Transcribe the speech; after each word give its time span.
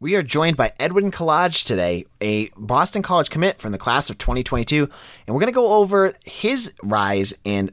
We 0.00 0.14
are 0.14 0.22
joined 0.22 0.56
by 0.56 0.70
Edwin 0.78 1.10
Kolodge 1.10 1.66
today, 1.66 2.04
a 2.20 2.50
Boston 2.56 3.02
College 3.02 3.30
commit 3.30 3.58
from 3.58 3.72
the 3.72 3.78
class 3.78 4.10
of 4.10 4.16
2022, 4.18 4.88
and 5.26 5.34
we're 5.34 5.40
going 5.40 5.52
to 5.52 5.54
go 5.54 5.74
over 5.74 6.12
his 6.24 6.72
rise 6.84 7.36
and 7.44 7.72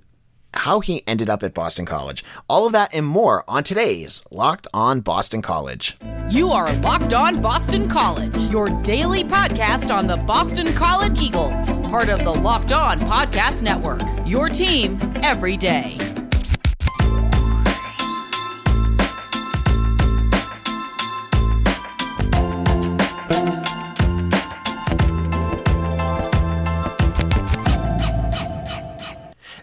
how 0.51 0.79
he 0.79 1.03
ended 1.05 1.29
up 1.29 1.43
at 1.43 1.53
Boston 1.53 1.85
College. 1.85 2.23
All 2.49 2.65
of 2.65 2.71
that 2.71 2.95
and 2.95 3.05
more 3.05 3.43
on 3.47 3.61
today's 3.61 4.23
Locked 4.31 4.65
On 4.73 5.01
Boston 5.01 5.43
College. 5.43 5.97
You 6.27 6.49
are 6.49 6.73
Locked 6.77 7.13
On 7.13 7.43
Boston 7.43 7.87
College, 7.87 8.35
your 8.49 8.69
daily 8.81 9.23
podcast 9.23 9.93
on 9.93 10.07
the 10.07 10.17
Boston 10.17 10.73
College 10.73 11.21
Eagles, 11.21 11.77
part 11.89 12.09
of 12.09 12.23
the 12.23 12.33
Locked 12.33 12.71
On 12.71 12.99
Podcast 13.01 13.61
Network. 13.61 14.01
Your 14.25 14.49
team 14.49 14.97
every 15.21 15.57
day. 15.57 16.14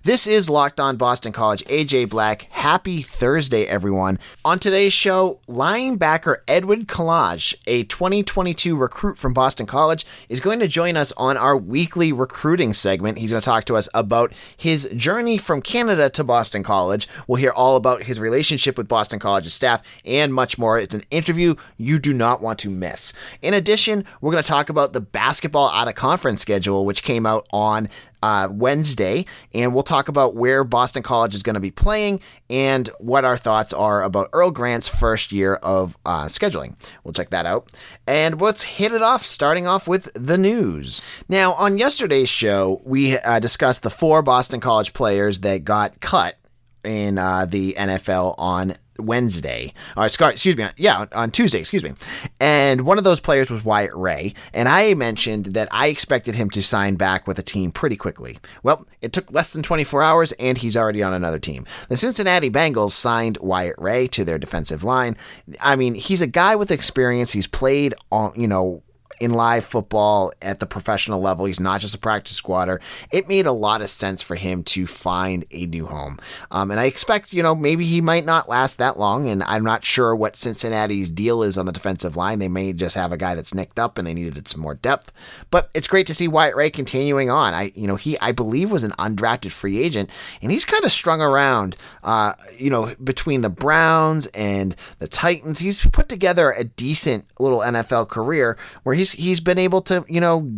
This 0.05 0.27
is 0.27 0.51
Locked 0.51 0.80
On 0.80 0.97
Boston 0.97 1.30
College. 1.30 1.65
AJ 1.66 2.11
Black. 2.11 2.48
Happy 2.51 3.02
Thursday, 3.02 3.66
everyone. 3.66 4.19
On 4.45 4.59
today's 4.59 4.92
show, 4.92 5.38
linebacker 5.47 6.38
Edwin 6.48 6.87
Kolodge, 6.87 7.55
a 7.69 7.84
2022 7.84 8.77
recruit 8.77 9.16
from 9.16 9.33
Boston 9.33 9.65
College, 9.65 10.05
is 10.28 10.41
going 10.41 10.59
to 10.59 10.66
join 10.66 10.97
us 10.97 11.12
on 11.12 11.37
our 11.37 11.56
weekly 11.56 12.12
recruiting 12.12 12.73
segment. 12.73 13.19
He's 13.19 13.30
going 13.30 13.42
to 13.42 13.45
talk 13.45 13.62
to 13.66 13.77
us 13.77 13.88
about 13.95 14.33
his 14.56 14.91
journey 14.97 15.38
from 15.38 15.62
Canada 15.62 16.11
to 16.11 16.25
Boston 16.25 16.64
College. 16.64 17.06
We'll 17.28 17.37
hear 17.37 17.53
all 17.53 17.77
about 17.77 18.03
his 18.03 18.19
relationship 18.19 18.77
with 18.77 18.89
Boston 18.89 19.20
College's 19.20 19.55
staff 19.55 19.83
and 20.05 20.34
much 20.34 20.59
more. 20.59 20.80
It's 20.80 20.97
an 20.97 21.05
interview 21.12 21.55
you 21.77 22.00
do 22.00 22.12
not 22.12 22.42
want 22.42 22.59
to 22.61 22.70
miss. 22.70 23.12
In 23.41 23.55
addition, 23.55 24.05
we're 24.20 24.33
going 24.33 24.42
to 24.42 24.48
talk 24.48 24.69
about 24.69 24.95
the 24.95 25.00
basketball 25.00 25.69
out 25.69 25.87
of 25.87 25.95
conference 25.95 26.41
schedule, 26.41 26.84
which 26.84 27.05
came 27.05 27.25
out 27.25 27.47
on 27.53 27.89
uh, 28.23 28.48
Wednesday, 28.51 29.27
and 29.53 29.75
we'll 29.75 29.83
talk 29.83 30.09
about 30.09 30.34
where 30.34 30.65
Boston 30.65 31.03
College 31.03 31.34
is 31.34 31.42
going 31.42 31.55
to 31.55 31.61
be 31.61 31.70
playing 31.70 32.20
and 32.48 32.89
what 32.98 33.25
our 33.25 33.37
thoughts 33.37 33.73
are 33.73 34.03
about 34.03 34.29
Earl 34.33 34.51
Grant's 34.51 34.89
first 34.89 35.33
year 35.33 35.55
of 35.56 35.97
uh, 36.06 36.25
scheduling. 36.25 36.77
We'll 37.05 37.12
check 37.12 37.31
that 37.31 37.47
out. 37.47 37.70
And 38.06 38.41
let's 38.41 38.62
hit 38.62 38.92
it 38.92 39.03
off, 39.03 39.23
starting 39.23 39.67
off 39.67 39.89
with 39.89 40.12
the 40.14 40.39
news. 40.39 41.03
Now, 41.29 41.53
on 41.55 41.79
yesterday's 41.79 42.29
show, 42.29 42.81
we 42.84 43.19
uh, 43.19 43.41
discussed 43.41 43.83
the 43.83 43.91
four 43.91 44.23
Boston 44.23 44.61
College 44.61 44.92
players 44.92 45.41
that 45.41 45.64
got 45.64 46.01
cut 46.01 46.36
in 46.84 47.19
uh, 47.19 47.47
the 47.47 47.75
NFL 47.79 48.34
on 48.39 48.75
Wednesday, 48.98 49.73
uh, 49.97 50.03
or 50.03 50.07
excuse 50.31 50.57
me, 50.57 50.67
yeah, 50.77 51.07
on 51.12 51.31
Tuesday, 51.31 51.59
excuse 51.59 51.83
me. 51.83 51.93
And 52.41 52.83
one 52.83 52.98
of 52.98 53.05
those 53.05 53.21
players 53.21 53.51
was 53.51 53.65
Wyatt 53.65 53.95
Ray, 53.95 54.35
and 54.53 54.69
I 54.69 54.95
mentioned 54.95 55.47
that 55.47 55.69
I 55.71 55.89
expected 55.89 56.35
him 56.35 56.51
to 56.51 56.62
sign 56.62 56.97
back 56.97 57.27
with 57.27 57.39
a 57.39 57.43
team 57.43 57.73
pretty 57.73 57.97
quickly. 57.97 58.39
Well, 58.63 58.87
it 59.01 59.13
took 59.13 59.33
less 59.33 59.53
than 59.53 59.63
24 59.63 60.03
hours, 60.03 60.33
and 60.33 60.59
he's 60.59 60.77
already 60.77 61.03
on 61.03 61.13
another 61.13 61.39
team. 61.39 61.67
The 61.89 61.97
Cincinnati 61.97 62.51
Bengals 62.51 62.93
signed 62.93 63.39
Wyatt 63.41 63.77
Ray 63.79 64.07
to 64.09 64.25
their 64.25 64.39
defensive 64.39 64.85
line. 64.85 65.17
I 65.61 65.77
mean, 65.77 65.95
he's 65.95 66.23
a 66.23 66.27
guy 66.27 66.57
with 66.57 66.70
experience. 66.70 67.33
He's 67.33 67.47
played 67.47 67.95
on, 68.11 68.33
you 68.37 68.48
know, 68.48 68.83
in 69.23 69.31
live 69.31 69.65
football 69.65 70.33
at 70.42 70.59
the 70.59 70.67
professional 70.67 71.20
level. 71.20 71.45
He's 71.45 71.61
not 71.61 71.81
just 71.81 71.95
a 71.95 71.98
practice 71.98 72.34
squatter. 72.34 72.81
It 73.12 73.29
made 73.29 73.47
a 73.47 73.53
lot 73.53 73.81
of 73.81 73.89
sense 73.89 74.20
for 74.20 74.34
him 74.34 74.64
to 74.64 74.84
find 74.84 75.45
a 75.53 75.67
new 75.67 75.87
home. 75.87 76.19
Um, 76.51 76.73
and 76.73 76.81
I 76.81 76.87
expect, 76.87 77.33
you 77.33 77.41
know, 77.41 77.55
maybe 77.55 77.84
he 77.84 78.01
might 78.01 78.25
not 78.25 78.48
last 78.48 78.79
that 78.79 78.98
long. 78.98 79.29
And 79.29 79.45
I'm 79.45 79.62
not 79.62 79.84
sure 79.84 80.17
what 80.17 80.34
Cincinnati's 80.34 81.09
deal 81.09 81.45
is 81.45 81.56
on 81.56 81.67
the 81.67 81.73
defensive 81.73 82.17
line. 82.17 82.41
They 82.41 82.48
may 82.48 82.73
just 82.73 82.97
have 82.97 83.12
a 83.12 83.17
guy 83.17 83.37
that's 83.37 83.55
nicked 83.55 83.79
up 83.79 83.97
and 83.97 84.09
they 84.09 84.12
needed 84.12 84.48
some 84.48 84.61
more 84.61 84.75
depth. 84.75 85.12
But 85.53 85.70
it's 85.73 85.86
great 85.86 86.09
to 86.09 86.14
see 86.14 86.27
Wyatt 86.27 86.57
Ray 86.57 86.70
continuing 86.70 87.31
on. 87.31 87.55
I, 87.55 87.70
you 87.77 87.86
know, 87.86 87.95
he, 87.95 88.19
I 88.19 88.33
believe, 88.33 88.73
was 88.73 88.83
an 88.83 88.91
undrafted 88.98 89.53
free 89.53 89.79
agent 89.79 90.11
and 90.42 90.51
he's 90.51 90.64
kind 90.64 90.83
of 90.83 90.91
strung 90.91 91.23
around, 91.23 91.77
uh, 92.02 92.33
you 92.58 92.70
know, 92.70 92.92
between 93.05 93.42
the 93.42 93.51
Browns 93.51 94.27
and 94.35 94.75
the 94.98 95.07
Titans. 95.07 95.61
He's 95.61 95.86
put 95.86 96.08
together 96.08 96.51
a 96.51 96.64
decent 96.64 97.27
little 97.39 97.61
NFL 97.61 98.08
career 98.08 98.58
where 98.83 98.96
he's 98.96 99.11
he's 99.12 99.40
been 99.40 99.58
able 99.58 99.83
to 99.83 100.05
you 100.08 100.20
know 100.20 100.50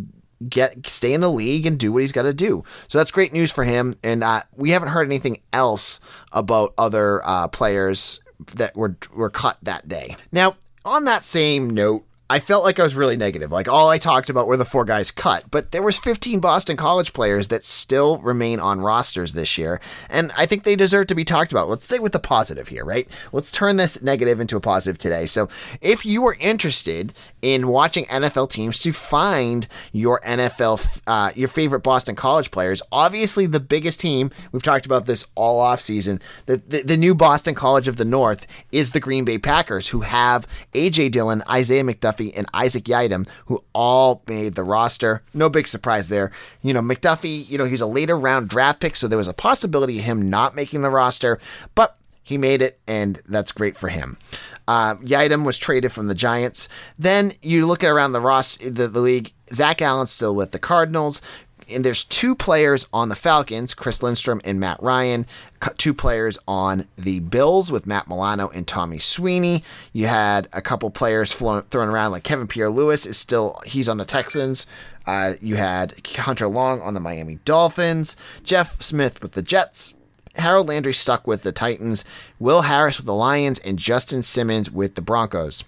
get 0.49 0.87
stay 0.87 1.13
in 1.13 1.21
the 1.21 1.31
league 1.31 1.65
and 1.65 1.79
do 1.79 1.91
what 1.91 2.01
he's 2.01 2.11
got 2.11 2.23
to 2.23 2.33
do. 2.33 2.63
So 2.87 2.97
that's 2.97 3.11
great 3.11 3.33
news 3.33 3.51
for 3.51 3.63
him. 3.63 3.95
And 4.03 4.23
uh, 4.23 4.43
we 4.55 4.71
haven't 4.71 4.89
heard 4.89 5.07
anything 5.07 5.41
else 5.53 5.99
about 6.31 6.73
other 6.77 7.21
uh, 7.25 7.47
players 7.47 8.19
that 8.55 8.75
were 8.75 8.97
were 9.13 9.29
cut 9.29 9.57
that 9.63 9.87
day. 9.87 10.15
Now, 10.31 10.55
on 10.83 11.05
that 11.05 11.25
same 11.25 11.69
note, 11.69 12.05
I 12.27 12.39
felt 12.39 12.63
like 12.63 12.79
I 12.79 12.83
was 12.83 12.95
really 12.95 13.17
negative. 13.17 13.51
Like 13.51 13.67
all 13.67 13.89
I 13.89 13.99
talked 13.99 14.31
about 14.31 14.47
were 14.47 14.57
the 14.57 14.65
four 14.65 14.83
guys 14.83 15.11
cut, 15.11 15.45
but 15.51 15.71
there 15.71 15.83
was 15.83 15.99
15 15.99 16.39
Boston 16.39 16.75
College 16.75 17.13
players 17.13 17.49
that 17.49 17.63
still 17.63 18.17
remain 18.17 18.59
on 18.59 18.81
rosters 18.81 19.33
this 19.33 19.59
year, 19.59 19.79
and 20.09 20.31
I 20.35 20.47
think 20.47 20.63
they 20.63 20.75
deserve 20.75 21.05
to 21.07 21.15
be 21.15 21.23
talked 21.23 21.51
about. 21.51 21.69
Let's 21.69 21.85
stay 21.85 21.99
with 21.99 22.13
the 22.13 22.19
positive 22.19 22.69
here, 22.69 22.83
right? 22.83 23.07
Let's 23.31 23.51
turn 23.51 23.77
this 23.77 24.01
negative 24.01 24.39
into 24.39 24.57
a 24.57 24.59
positive 24.59 24.97
today. 24.97 25.27
So, 25.27 25.49
if 25.81 26.03
you 26.03 26.25
are 26.25 26.35
interested 26.39 27.13
in 27.43 27.67
watching 27.67 28.05
NFL 28.05 28.49
teams 28.49 28.81
to 28.81 28.91
find 28.91 29.67
your 29.91 30.19
NFL 30.21 31.01
uh, 31.05 31.31
your 31.35 31.47
favorite 31.47 31.81
Boston 31.81 32.15
College 32.15 32.49
players, 32.49 32.81
obviously 32.91 33.45
the 33.45 33.59
biggest 33.59 33.99
team, 33.99 34.31
we've 34.51 34.63
talked 34.63 34.87
about 34.87 35.05
this 35.05 35.27
all 35.35 35.59
off 35.59 35.79
season, 35.79 36.19
the, 36.47 36.57
the, 36.57 36.81
the 36.81 36.97
new 36.97 37.13
Boston 37.13 37.53
College 37.53 37.87
of 37.87 37.97
the 37.97 38.05
North 38.05 38.47
is 38.71 38.93
the 38.93 38.99
Green 38.99 39.25
Bay 39.25 39.37
Packers 39.37 39.89
who 39.89 40.01
have 40.01 40.47
AJ 40.73 41.11
Dillon, 41.11 41.43
Isaiah 41.47 41.83
McDuffie 41.83 42.14
McDuffie, 42.15 42.33
and 42.35 42.47
Isaac 42.53 42.85
Yiadom, 42.85 43.27
who 43.45 43.63
all 43.73 44.23
made 44.27 44.55
the 44.55 44.63
roster. 44.63 45.23
No 45.33 45.49
big 45.49 45.67
surprise 45.67 46.09
there. 46.09 46.31
You 46.61 46.73
know, 46.73 46.81
McDuffie, 46.81 47.49
you 47.49 47.57
know, 47.57 47.65
he's 47.65 47.81
a 47.81 47.85
later 47.85 48.17
round 48.17 48.49
draft 48.49 48.79
pick, 48.79 48.95
so 48.95 49.07
there 49.07 49.17
was 49.17 49.27
a 49.27 49.33
possibility 49.33 49.99
of 49.99 50.05
him 50.05 50.29
not 50.29 50.55
making 50.55 50.81
the 50.81 50.89
roster, 50.89 51.39
but 51.73 51.97
he 52.23 52.37
made 52.37 52.61
it, 52.61 52.79
and 52.87 53.21
that's 53.27 53.51
great 53.51 53.77
for 53.77 53.89
him. 53.89 54.17
Uh, 54.67 54.95
was 55.43 55.59
traded 55.59 55.91
from 55.91 56.07
the 56.07 56.15
Giants. 56.15 56.67
Then 56.97 57.33
you 57.43 57.67
look 57.67 57.83
at 57.83 57.89
around 57.89 58.13
the 58.13 58.21
Ross, 58.21 58.57
the, 58.57 58.87
the 58.87 58.99
league. 58.99 59.31
Zach 59.53 59.79
Allen's 59.79 60.09
still 60.09 60.33
with 60.33 60.51
the 60.51 60.57
Cardinals 60.57 61.21
and 61.69 61.83
there's 61.83 62.03
two 62.03 62.35
players 62.35 62.87
on 62.93 63.09
the 63.09 63.15
Falcons, 63.15 63.73
Chris 63.73 64.03
Lindstrom 64.03 64.41
and 64.43 64.59
Matt 64.59 64.81
Ryan. 64.81 65.25
Two 65.77 65.93
players 65.93 66.37
on 66.47 66.87
the 66.95 67.19
Bills 67.21 67.71
with 67.71 67.87
Matt 67.87 68.07
Milano 68.07 68.49
and 68.49 68.67
Tommy 68.67 68.99
Sweeney. 68.99 69.63
You 69.93 70.05
had 70.05 70.47
a 70.53 70.61
couple 70.61 70.91
players 70.91 71.31
flown, 71.31 71.63
thrown 71.63 71.87
around, 71.87 72.11
like 72.11 72.23
Kevin 72.23 72.47
Pierre-Louis 72.47 73.05
is 73.05 73.17
still 73.17 73.59
he's 73.65 73.89
on 73.89 73.97
the 73.97 74.05
Texans. 74.05 74.67
Uh, 75.07 75.33
you 75.41 75.55
had 75.55 75.95
Hunter 76.17 76.47
Long 76.47 76.81
on 76.81 76.93
the 76.93 76.99
Miami 76.99 77.39
Dolphins. 77.45 78.15
Jeff 78.43 78.81
Smith 78.81 79.21
with 79.21 79.31
the 79.31 79.41
Jets. 79.41 79.95
Harold 80.35 80.67
Landry 80.67 80.93
stuck 80.93 81.25
with 81.27 81.43
the 81.43 81.51
Titans. 81.51 82.03
Will 82.39 82.63
Harris 82.63 82.97
with 82.97 83.05
the 83.05 83.13
Lions, 83.13 83.59
and 83.59 83.79
Justin 83.79 84.21
Simmons 84.21 84.69
with 84.69 84.95
the 84.95 85.01
Broncos. 85.01 85.63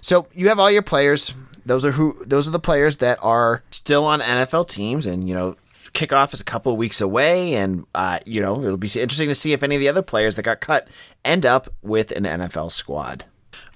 So 0.00 0.26
you 0.34 0.48
have 0.48 0.58
all 0.58 0.70
your 0.70 0.82
players 0.82 1.34
those 1.64 1.84
are 1.84 1.92
who 1.92 2.24
those 2.24 2.48
are 2.48 2.52
the 2.52 2.58
players 2.58 2.98
that 2.98 3.18
are 3.22 3.62
still 3.70 4.04
on 4.04 4.20
NFL 4.20 4.68
teams, 4.68 5.06
and 5.06 5.28
you 5.28 5.34
know 5.34 5.56
kickoff 5.92 6.32
is 6.32 6.40
a 6.40 6.44
couple 6.44 6.72
of 6.72 6.78
weeks 6.78 7.00
away, 7.00 7.54
and 7.54 7.84
uh, 7.94 8.18
you 8.26 8.40
know 8.40 8.62
it'll 8.62 8.76
be 8.76 8.88
interesting 8.88 9.28
to 9.28 9.34
see 9.34 9.52
if 9.52 9.62
any 9.62 9.74
of 9.76 9.80
the 9.80 9.88
other 9.88 10.02
players 10.02 10.36
that 10.36 10.42
got 10.42 10.60
cut 10.60 10.88
end 11.24 11.46
up 11.46 11.68
with 11.82 12.10
an 12.12 12.24
NFL 12.24 12.70
squad. 12.70 13.24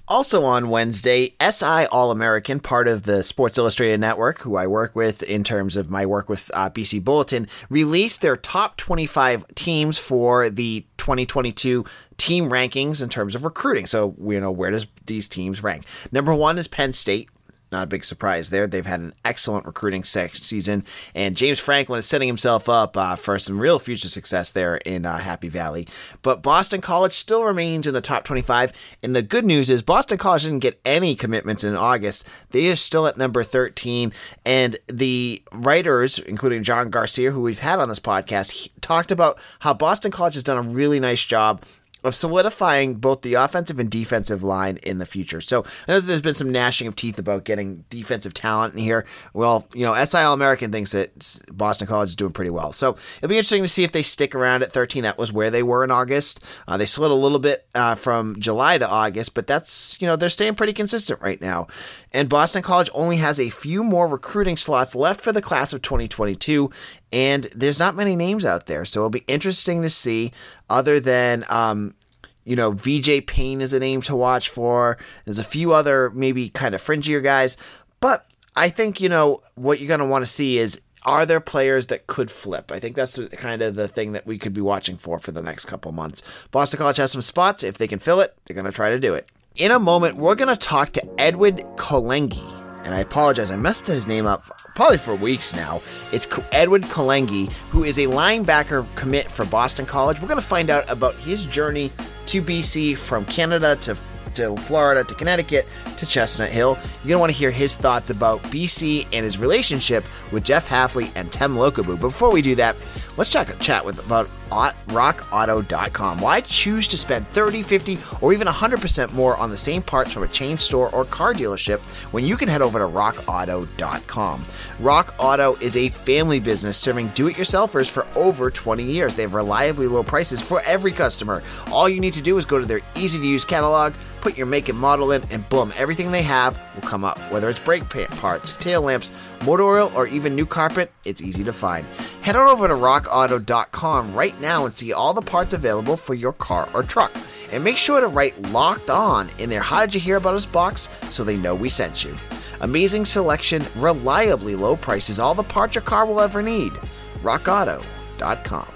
Also 0.09 0.45
on 0.45 0.69
Wednesday, 0.69 1.35
SI 1.41 1.85
All 1.91 2.11
American, 2.11 2.61
part 2.61 2.87
of 2.87 3.03
the 3.03 3.21
Sports 3.21 3.57
Illustrated 3.57 3.99
Network, 3.99 4.39
who 4.39 4.55
I 4.55 4.65
work 4.65 4.95
with 4.95 5.21
in 5.21 5.43
terms 5.43 5.75
of 5.75 5.89
my 5.89 6.05
work 6.05 6.29
with 6.29 6.49
uh, 6.53 6.69
BC 6.69 7.03
Bulletin, 7.03 7.49
released 7.69 8.21
their 8.21 8.37
top 8.37 8.77
25 8.77 9.53
teams 9.53 9.97
for 9.97 10.49
the 10.49 10.85
2022 10.95 11.83
team 12.15 12.49
rankings 12.49 13.03
in 13.03 13.09
terms 13.09 13.35
of 13.35 13.43
recruiting. 13.43 13.85
So, 13.85 14.15
you 14.21 14.39
know, 14.39 14.49
where 14.49 14.71
does 14.71 14.87
these 15.05 15.27
teams 15.27 15.61
rank? 15.61 15.83
Number 16.09 16.33
one 16.33 16.57
is 16.57 16.69
Penn 16.69 16.93
State 16.93 17.29
not 17.71 17.83
a 17.83 17.87
big 17.87 18.05
surprise 18.05 18.49
there. 18.49 18.67
They've 18.67 18.85
had 18.85 18.99
an 18.99 19.13
excellent 19.25 19.65
recruiting 19.65 20.03
season, 20.03 20.85
and 21.13 21.35
James 21.35 21.59
Franklin 21.59 21.99
is 21.99 22.05
setting 22.05 22.27
himself 22.27 22.69
up 22.69 22.95
uh, 22.95 23.15
for 23.15 23.37
some 23.39 23.59
real 23.59 23.79
future 23.79 24.07
success 24.07 24.51
there 24.51 24.77
in 24.77 25.05
uh, 25.05 25.17
Happy 25.17 25.49
Valley. 25.49 25.87
But 26.21 26.41
Boston 26.41 26.81
College 26.81 27.13
still 27.13 27.43
remains 27.43 27.85
in 27.87 27.93
the 27.93 28.01
top 28.01 28.23
25, 28.23 28.71
and 29.03 29.15
the 29.15 29.21
good 29.21 29.45
news 29.45 29.69
is 29.69 29.81
Boston 29.81 30.17
College 30.17 30.43
didn't 30.43 30.59
get 30.59 30.79
any 30.85 31.15
commitments 31.15 31.63
in 31.63 31.75
August. 31.75 32.27
They 32.51 32.69
are 32.71 32.75
still 32.75 33.07
at 33.07 33.17
number 33.17 33.43
13, 33.43 34.13
and 34.45 34.77
the 34.87 35.43
writers, 35.51 36.19
including 36.19 36.63
John 36.63 36.89
Garcia, 36.89 37.31
who 37.31 37.41
we've 37.41 37.59
had 37.59 37.79
on 37.79 37.89
this 37.89 37.99
podcast, 37.99 38.69
talked 38.81 39.11
about 39.11 39.37
how 39.59 39.73
Boston 39.73 40.11
College 40.11 40.35
has 40.35 40.43
done 40.43 40.57
a 40.57 40.61
really 40.61 40.99
nice 40.99 41.23
job 41.23 41.63
of 42.03 42.13
solidifying 42.13 42.95
both 42.95 43.21
the 43.21 43.33
offensive 43.33 43.79
and 43.79 43.89
defensive 43.89 44.43
line 44.43 44.77
in 44.83 44.99
the 44.99 45.05
future. 45.05 45.41
So 45.41 45.65
I 45.87 45.93
know 45.93 45.99
there's 45.99 46.21
been 46.21 46.33
some 46.33 46.51
gnashing 46.51 46.87
of 46.87 46.95
teeth 46.95 47.17
about 47.17 47.43
getting 47.43 47.85
defensive 47.89 48.33
talent 48.33 48.75
in 48.75 48.79
here. 48.79 49.05
Well, 49.33 49.67
you 49.73 49.83
know, 49.83 49.93
SI 50.05 50.19
All 50.19 50.33
American 50.33 50.71
thinks 50.71 50.91
that 50.91 51.41
Boston 51.51 51.87
College 51.87 52.09
is 52.09 52.15
doing 52.15 52.33
pretty 52.33 52.51
well. 52.51 52.71
So 52.71 52.95
it'll 53.17 53.29
be 53.29 53.37
interesting 53.37 53.63
to 53.63 53.67
see 53.67 53.83
if 53.83 53.91
they 53.91 54.03
stick 54.03 54.35
around 54.35 54.63
at 54.63 54.71
13. 54.71 55.03
That 55.03 55.17
was 55.17 55.33
where 55.33 55.49
they 55.49 55.63
were 55.63 55.83
in 55.83 55.91
August. 55.91 56.43
Uh, 56.67 56.77
they 56.77 56.85
slid 56.85 57.11
a 57.11 57.15
little 57.15 57.39
bit 57.39 57.67
uh, 57.73 57.95
from 57.95 58.39
July 58.39 58.77
to 58.77 58.87
August, 58.87 59.33
but 59.33 59.47
that's, 59.47 59.99
you 59.99 60.07
know, 60.07 60.15
they're 60.15 60.29
staying 60.29 60.55
pretty 60.55 60.73
consistent 60.73 61.19
right 61.21 61.41
now. 61.41 61.67
And 62.13 62.29
Boston 62.29 62.61
College 62.61 62.89
only 62.93 63.17
has 63.17 63.39
a 63.39 63.49
few 63.49 63.83
more 63.83 64.07
recruiting 64.07 64.57
slots 64.57 64.95
left 64.95 65.21
for 65.21 65.31
the 65.31 65.41
class 65.41 65.73
of 65.73 65.81
2022 65.81 66.69
and 67.11 67.45
there's 67.55 67.79
not 67.79 67.95
many 67.95 68.15
names 68.15 68.45
out 68.45 68.65
there, 68.65 68.85
so 68.85 69.01
it'll 69.01 69.09
be 69.09 69.23
interesting 69.27 69.81
to 69.81 69.89
see. 69.89 70.31
Other 70.69 70.99
than 70.99 71.45
um, 71.49 71.95
you 72.43 72.55
know, 72.55 72.71
VJ 72.71 73.25
Payne 73.27 73.61
is 73.61 73.73
a 73.73 73.79
name 73.79 74.01
to 74.03 74.15
watch 74.15 74.49
for. 74.49 74.97
There's 75.25 75.39
a 75.39 75.43
few 75.43 75.73
other 75.73 76.09
maybe 76.11 76.49
kind 76.49 76.73
of 76.73 76.81
fringier 76.81 77.21
guys, 77.21 77.57
but 77.99 78.25
I 78.55 78.69
think 78.69 79.01
you 79.01 79.09
know 79.09 79.41
what 79.55 79.79
you're 79.79 79.87
going 79.87 79.99
to 79.99 80.05
want 80.05 80.25
to 80.25 80.31
see 80.31 80.57
is 80.57 80.81
are 81.03 81.25
there 81.25 81.39
players 81.39 81.87
that 81.87 82.07
could 82.07 82.29
flip? 82.29 82.71
I 82.71 82.79
think 82.79 82.95
that's 82.95 83.17
kind 83.35 83.61
of 83.61 83.75
the 83.75 83.87
thing 83.87 84.11
that 84.11 84.25
we 84.25 84.37
could 84.37 84.53
be 84.53 84.61
watching 84.61 84.97
for 84.97 85.19
for 85.19 85.31
the 85.31 85.41
next 85.41 85.65
couple 85.65 85.91
months. 85.91 86.47
Boston 86.51 86.79
College 86.79 86.97
has 86.97 87.11
some 87.11 87.21
spots. 87.21 87.63
If 87.63 87.77
they 87.77 87.87
can 87.87 87.99
fill 87.99 88.19
it, 88.19 88.35
they're 88.45 88.55
going 88.55 88.65
to 88.65 88.71
try 88.71 88.89
to 88.89 88.99
do 88.99 89.13
it. 89.13 89.29
In 89.55 89.71
a 89.71 89.79
moment, 89.79 90.17
we're 90.17 90.35
going 90.35 90.53
to 90.53 90.57
talk 90.57 90.91
to 90.93 91.09
Edward 91.17 91.57
Kolengi. 91.77 92.43
And 92.85 92.93
I 92.93 92.99
apologize, 92.99 93.51
I 93.51 93.55
messed 93.55 93.87
his 93.87 94.07
name 94.07 94.25
up 94.25 94.43
probably 94.77 94.99
for 94.99 95.15
weeks 95.15 95.55
now. 95.55 95.81
It's 96.11 96.27
Edward 96.51 96.83
Kalengi, 96.83 97.51
who 97.71 97.83
is 97.83 97.97
a 97.97 98.05
linebacker 98.05 98.85
commit 98.93 99.31
for 99.31 99.43
Boston 99.43 99.87
College. 99.87 100.21
We're 100.21 100.27
going 100.27 100.39
to 100.39 100.45
find 100.45 100.69
out 100.69 100.87
about 100.87 101.15
his 101.15 101.47
journey 101.47 101.91
to 102.27 102.43
BC 102.43 102.95
from 102.95 103.25
Canada 103.25 103.75
to 103.77 103.97
to 104.35 104.55
Florida 104.55 105.03
to 105.03 105.15
Connecticut 105.15 105.65
to 105.97 106.05
Chestnut 106.05 106.49
Hill. 106.49 106.77
You're 106.77 107.07
going 107.07 107.13
to 107.13 107.19
want 107.19 107.31
to 107.31 107.37
hear 107.37 107.49
his 107.49 107.75
thoughts 107.75 108.11
about 108.11 108.39
BC 108.43 109.07
and 109.11 109.25
his 109.25 109.39
relationship 109.39 110.05
with 110.31 110.43
Jeff 110.43 110.67
Hafley 110.67 111.11
and 111.15 111.31
Tem 111.31 111.55
Lukabu. 111.55 111.99
But 111.99 112.01
before 112.01 112.31
we 112.31 112.43
do 112.43 112.53
that, 112.53 112.75
let's 113.17 113.31
a 113.49 113.55
chat 113.55 113.83
with 113.83 113.97
about 114.05 114.29
rockauto.com. 114.49 116.19
Why 116.19 116.41
choose 116.41 116.87
to 116.89 116.97
spend 116.97 117.27
30, 117.27 117.61
50, 117.61 117.99
or 118.21 118.33
even 118.33 118.47
100% 118.47 119.13
more 119.13 119.37
on 119.37 119.49
the 119.49 119.57
same 119.57 119.81
parts 119.81 120.11
from 120.11 120.23
a 120.23 120.27
chain 120.27 120.57
store 120.57 120.93
or 120.93 121.05
car 121.05 121.33
dealership 121.33 121.79
when 122.11 122.25
you 122.25 122.37
can 122.37 122.47
head 122.49 122.61
over 122.61 122.79
to 122.79 122.85
rockauto.com? 122.85 124.43
Rock 124.79 125.15
Auto 125.19 125.55
is 125.55 125.77
a 125.77 125.89
family 125.89 126.39
business 126.39 126.77
serving 126.77 127.09
do-it-yourselfers 127.09 127.89
for 127.89 128.07
over 128.15 128.49
20 128.49 128.83
years. 128.83 129.15
They 129.15 129.23
have 129.23 129.33
reliably 129.33 129.87
low 129.87 130.03
prices 130.03 130.41
for 130.41 130.61
every 130.65 130.91
customer. 130.91 131.43
All 131.71 131.89
you 131.89 131.99
need 131.99 132.13
to 132.13 132.21
do 132.21 132.37
is 132.37 132.45
go 132.45 132.59
to 132.59 132.65
their 132.65 132.81
easy-to-use 132.95 133.45
catalog 133.45 133.93
put 134.27 134.37
your 134.37 134.45
make 134.45 134.67
and 134.67 134.77
model 134.77 135.13
in, 135.13 135.23
and 135.31 135.47
boom, 135.47 135.71
everything 135.77 136.11
they 136.11 136.21
have 136.21 136.59
will 136.75 136.81
come 136.81 137.05
up. 137.05 137.17
Whether 137.31 137.49
it's 137.49 137.59
brake 137.59 137.87
parts, 137.89 138.51
tail 138.53 138.81
lamps, 138.81 139.09
motor 139.45 139.63
oil, 139.63 139.91
or 139.95 140.07
even 140.07 140.35
new 140.35 140.45
carpet, 140.45 140.91
it's 141.05 141.21
easy 141.21 141.43
to 141.45 141.53
find. 141.53 141.87
Head 142.21 142.35
on 142.35 142.47
over 142.49 142.67
to 142.67 142.73
rockauto.com 142.73 144.13
right 144.13 144.36
now 144.39 144.65
and 144.65 144.75
see 144.75 144.93
all 144.93 145.13
the 145.13 145.21
parts 145.21 145.53
available 145.53 145.97
for 145.97 146.13
your 146.13 146.33
car 146.33 146.69
or 146.73 146.83
truck. 146.83 147.15
And 147.51 147.63
make 147.63 147.77
sure 147.77 148.01
to 148.01 148.07
write 148.07 148.39
locked 148.51 148.89
on 148.89 149.29
in 149.39 149.49
their 149.49 149.61
How 149.61 149.85
Did 149.85 149.95
You 149.95 150.01
Hear 150.01 150.17
About 150.17 150.35
Us 150.35 150.45
box 150.45 150.89
so 151.09 151.23
they 151.23 151.37
know 151.37 151.55
we 151.55 151.69
sent 151.69 152.03
you. 152.03 152.15
Amazing 152.61 153.05
selection, 153.05 153.65
reliably 153.75 154.55
low 154.55 154.75
prices, 154.75 155.19
all 155.19 155.35
the 155.35 155.43
parts 155.43 155.75
your 155.75 155.83
car 155.83 156.05
will 156.05 156.19
ever 156.19 156.41
need. 156.41 156.73
RockAuto.com. 157.21 158.73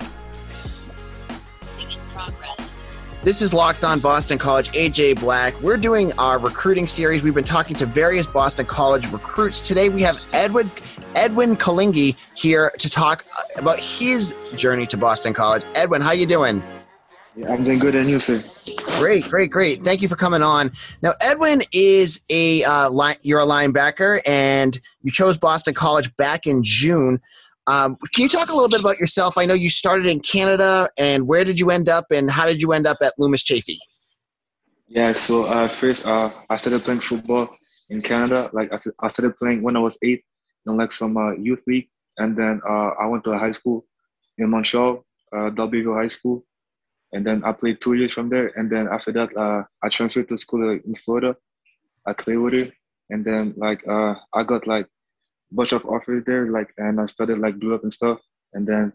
This 3.23 3.43
is 3.43 3.53
Locked 3.53 3.85
On 3.85 3.99
Boston 3.99 4.39
College, 4.39 4.71
AJ 4.71 5.19
Black. 5.19 5.59
We're 5.61 5.77
doing 5.77 6.11
our 6.13 6.39
recruiting 6.39 6.87
series. 6.87 7.21
We've 7.21 7.35
been 7.35 7.43
talking 7.43 7.75
to 7.75 7.85
various 7.85 8.25
Boston 8.25 8.65
College 8.65 9.05
recruits. 9.11 9.61
Today 9.61 9.89
we 9.89 10.01
have 10.01 10.17
Edwin 10.33 10.71
Edwin 11.15 11.55
Kalingi 11.55 12.15
here 12.35 12.71
to 12.79 12.89
talk 12.89 13.25
about 13.57 13.79
his 13.79 14.35
journey 14.55 14.87
to 14.87 14.97
Boston 14.97 15.33
College. 15.33 15.63
Edwin, 15.75 16.01
how 16.01 16.11
you 16.11 16.25
doing? 16.25 16.63
Yeah, 17.35 17.53
I'm 17.53 17.63
doing 17.63 17.79
good, 17.79 17.95
and 17.95 18.09
you, 18.09 18.19
sir? 18.19 18.99
Great, 18.99 19.23
great, 19.25 19.51
great. 19.51 19.83
Thank 19.83 20.01
you 20.01 20.07
for 20.07 20.15
coming 20.15 20.41
on. 20.41 20.71
Now, 21.01 21.13
Edwin 21.21 21.61
is 21.71 22.21
a 22.29 22.63
uh, 22.63 22.89
line, 22.89 23.15
you're 23.21 23.39
a 23.39 23.45
linebacker, 23.45 24.19
and 24.25 24.77
you 25.01 25.11
chose 25.11 25.37
Boston 25.37 25.73
College 25.73 26.13
back 26.17 26.45
in 26.45 26.63
June. 26.63 27.21
Um, 27.67 27.97
can 28.13 28.23
you 28.23 28.29
talk 28.29 28.49
a 28.49 28.53
little 28.53 28.69
bit 28.69 28.81
about 28.81 28.99
yourself? 28.99 29.37
I 29.37 29.45
know 29.45 29.53
you 29.53 29.69
started 29.69 30.07
in 30.07 30.19
Canada, 30.19 30.89
and 30.97 31.27
where 31.27 31.45
did 31.45 31.59
you 31.59 31.69
end 31.69 31.87
up, 31.87 32.07
and 32.11 32.29
how 32.29 32.45
did 32.45 32.61
you 32.61 32.73
end 32.73 32.85
up 32.85 32.97
at 33.01 33.13
Loomis 33.17 33.43
Chaffee? 33.43 33.79
Yeah, 34.87 35.13
so 35.13 35.45
uh, 35.45 35.67
first 35.69 36.05
uh, 36.05 36.29
I 36.49 36.57
started 36.57 36.81
playing 36.81 36.99
football 36.99 37.47
in 37.89 38.01
Canada. 38.01 38.49
Like 38.51 38.71
I 38.99 39.07
started 39.07 39.37
playing 39.37 39.61
when 39.61 39.77
I 39.77 39.79
was 39.79 39.97
eight 40.03 40.25
in 40.65 40.77
like 40.77 40.91
some 40.91 41.17
uh, 41.17 41.33
youth 41.33 41.61
league, 41.67 41.89
and 42.17 42.37
then 42.37 42.61
uh, 42.67 42.91
I 42.99 43.07
went 43.07 43.23
to 43.25 43.31
a 43.31 43.39
high 43.39 43.51
school 43.51 43.85
in 44.37 44.49
Montreal, 44.49 45.05
uh, 45.35 45.49
High 45.55 46.07
School, 46.07 46.45
and 47.13 47.25
then 47.25 47.43
I 47.43 47.51
played 47.51 47.81
two 47.81 47.93
years 47.93 48.13
from 48.13 48.29
there. 48.29 48.47
And 48.57 48.69
then 48.69 48.87
after 48.87 49.11
that, 49.13 49.35
uh, 49.35 49.63
I 49.83 49.89
transferred 49.89 50.29
to 50.29 50.37
school 50.37 50.69
in 50.69 50.95
Florida 50.95 51.35
at 52.07 52.17
Clearwater, 52.17 52.71
and 53.09 53.25
then 53.25 53.53
like 53.57 53.85
uh, 53.87 54.15
I 54.33 54.43
got 54.43 54.67
like 54.67 54.85
a 54.85 55.55
bunch 55.55 55.73
of 55.73 55.85
offers 55.85 56.23
there, 56.25 56.47
like, 56.49 56.73
and 56.77 56.99
I 56.99 57.05
started 57.05 57.39
like 57.39 57.59
blew 57.59 57.75
up 57.75 57.83
and 57.83 57.93
stuff. 57.93 58.19
And 58.53 58.67
then 58.67 58.93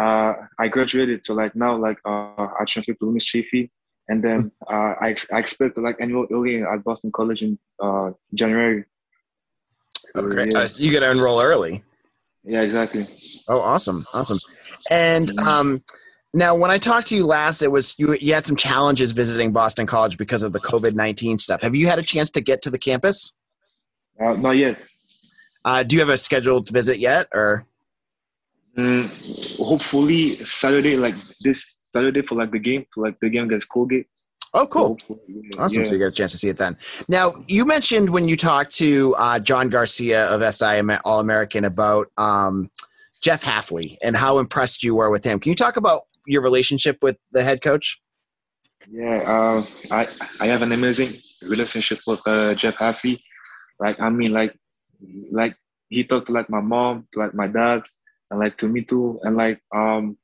uh, 0.00 0.34
I 0.58 0.68
graduated. 0.68 1.24
So 1.24 1.34
like 1.34 1.54
now, 1.54 1.76
like 1.76 1.98
uh, 2.04 2.48
I 2.60 2.64
transferred 2.66 2.98
to 3.00 3.06
Loomis 3.06 3.24
Chaffee, 3.24 3.70
and 4.08 4.22
then 4.22 4.52
I, 4.68 5.10
ex- 5.10 5.32
I 5.32 5.38
expect 5.38 5.76
like 5.78 5.96
annual 6.00 6.26
early 6.32 6.62
at 6.62 6.84
Boston 6.84 7.12
College 7.12 7.42
in 7.42 7.58
January. 8.34 8.84
Okay, 10.16 10.46
yeah. 10.50 10.58
uh, 10.58 10.66
so 10.66 10.82
you 10.82 10.92
got 10.92 11.00
to 11.00 11.10
enroll 11.10 11.40
early. 11.40 11.82
Yeah, 12.44 12.62
exactly. 12.62 13.02
Oh, 13.48 13.60
awesome, 13.60 14.04
awesome. 14.14 14.38
And 14.90 15.38
um, 15.38 15.82
now, 16.34 16.54
when 16.54 16.70
I 16.70 16.78
talked 16.78 17.08
to 17.08 17.16
you 17.16 17.26
last, 17.26 17.62
it 17.62 17.70
was 17.70 17.94
you. 17.98 18.16
You 18.20 18.34
had 18.34 18.46
some 18.46 18.56
challenges 18.56 19.12
visiting 19.12 19.52
Boston 19.52 19.86
College 19.86 20.18
because 20.18 20.42
of 20.42 20.52
the 20.52 20.60
COVID 20.60 20.94
nineteen 20.94 21.38
stuff. 21.38 21.62
Have 21.62 21.74
you 21.74 21.86
had 21.86 21.98
a 21.98 22.02
chance 22.02 22.30
to 22.30 22.40
get 22.40 22.62
to 22.62 22.70
the 22.70 22.78
campus? 22.78 23.32
Uh, 24.20 24.34
not 24.34 24.56
yet. 24.56 24.82
Uh, 25.64 25.82
do 25.82 25.96
you 25.96 26.00
have 26.00 26.08
a 26.08 26.18
scheduled 26.18 26.68
visit 26.70 26.98
yet, 26.98 27.28
or? 27.32 27.66
Mm, 28.76 29.58
hopefully 29.58 30.36
Saturday, 30.36 30.96
like 30.96 31.14
this 31.40 31.78
Saturday 31.82 32.22
for 32.22 32.36
like 32.36 32.50
the 32.50 32.58
game, 32.58 32.86
for 32.94 33.04
like 33.04 33.18
the 33.20 33.28
game 33.28 33.44
against 33.44 33.68
Colgate. 33.68 34.06
Oh, 34.54 34.66
cool! 34.66 34.98
Awesome. 35.58 35.82
Yeah. 35.82 35.88
So 35.88 35.92
you 35.94 35.98
get 35.98 36.08
a 36.08 36.12
chance 36.12 36.32
to 36.32 36.38
see 36.38 36.48
it 36.48 36.56
then. 36.56 36.76
Now, 37.08 37.34
you 37.46 37.64
mentioned 37.64 38.10
when 38.10 38.28
you 38.28 38.36
talked 38.36 38.74
to 38.76 39.14
uh, 39.16 39.38
John 39.38 39.68
Garcia 39.68 40.26
of 40.28 40.42
SI 40.54 40.80
All 41.04 41.20
American 41.20 41.64
about 41.64 42.08
um, 42.16 42.70
Jeff 43.22 43.42
Hafley 43.42 43.96
and 44.02 44.16
how 44.16 44.38
impressed 44.38 44.82
you 44.82 44.94
were 44.94 45.10
with 45.10 45.24
him. 45.24 45.38
Can 45.40 45.50
you 45.50 45.56
talk 45.56 45.76
about 45.76 46.02
your 46.26 46.42
relationship 46.42 46.98
with 47.02 47.16
the 47.32 47.42
head 47.42 47.62
coach? 47.62 48.00
Yeah, 48.90 49.22
uh, 49.26 49.62
I 49.90 50.06
I 50.40 50.46
have 50.46 50.62
an 50.62 50.72
amazing 50.72 51.10
relationship 51.48 51.98
with 52.06 52.22
uh, 52.26 52.54
Jeff 52.54 52.76
Hafley. 52.76 53.20
Like 53.78 54.00
I 54.00 54.08
mean, 54.08 54.32
like 54.32 54.56
like 55.30 55.54
he 55.88 56.04
talked 56.04 56.28
to 56.28 56.32
like 56.32 56.48
my 56.48 56.60
mom, 56.60 57.06
to, 57.12 57.18
like 57.18 57.34
my 57.34 57.48
dad, 57.48 57.82
and 58.30 58.40
like 58.40 58.56
to 58.58 58.68
me 58.68 58.82
too. 58.82 59.20
And 59.22 59.36
like 59.36 59.60
um 59.74 60.16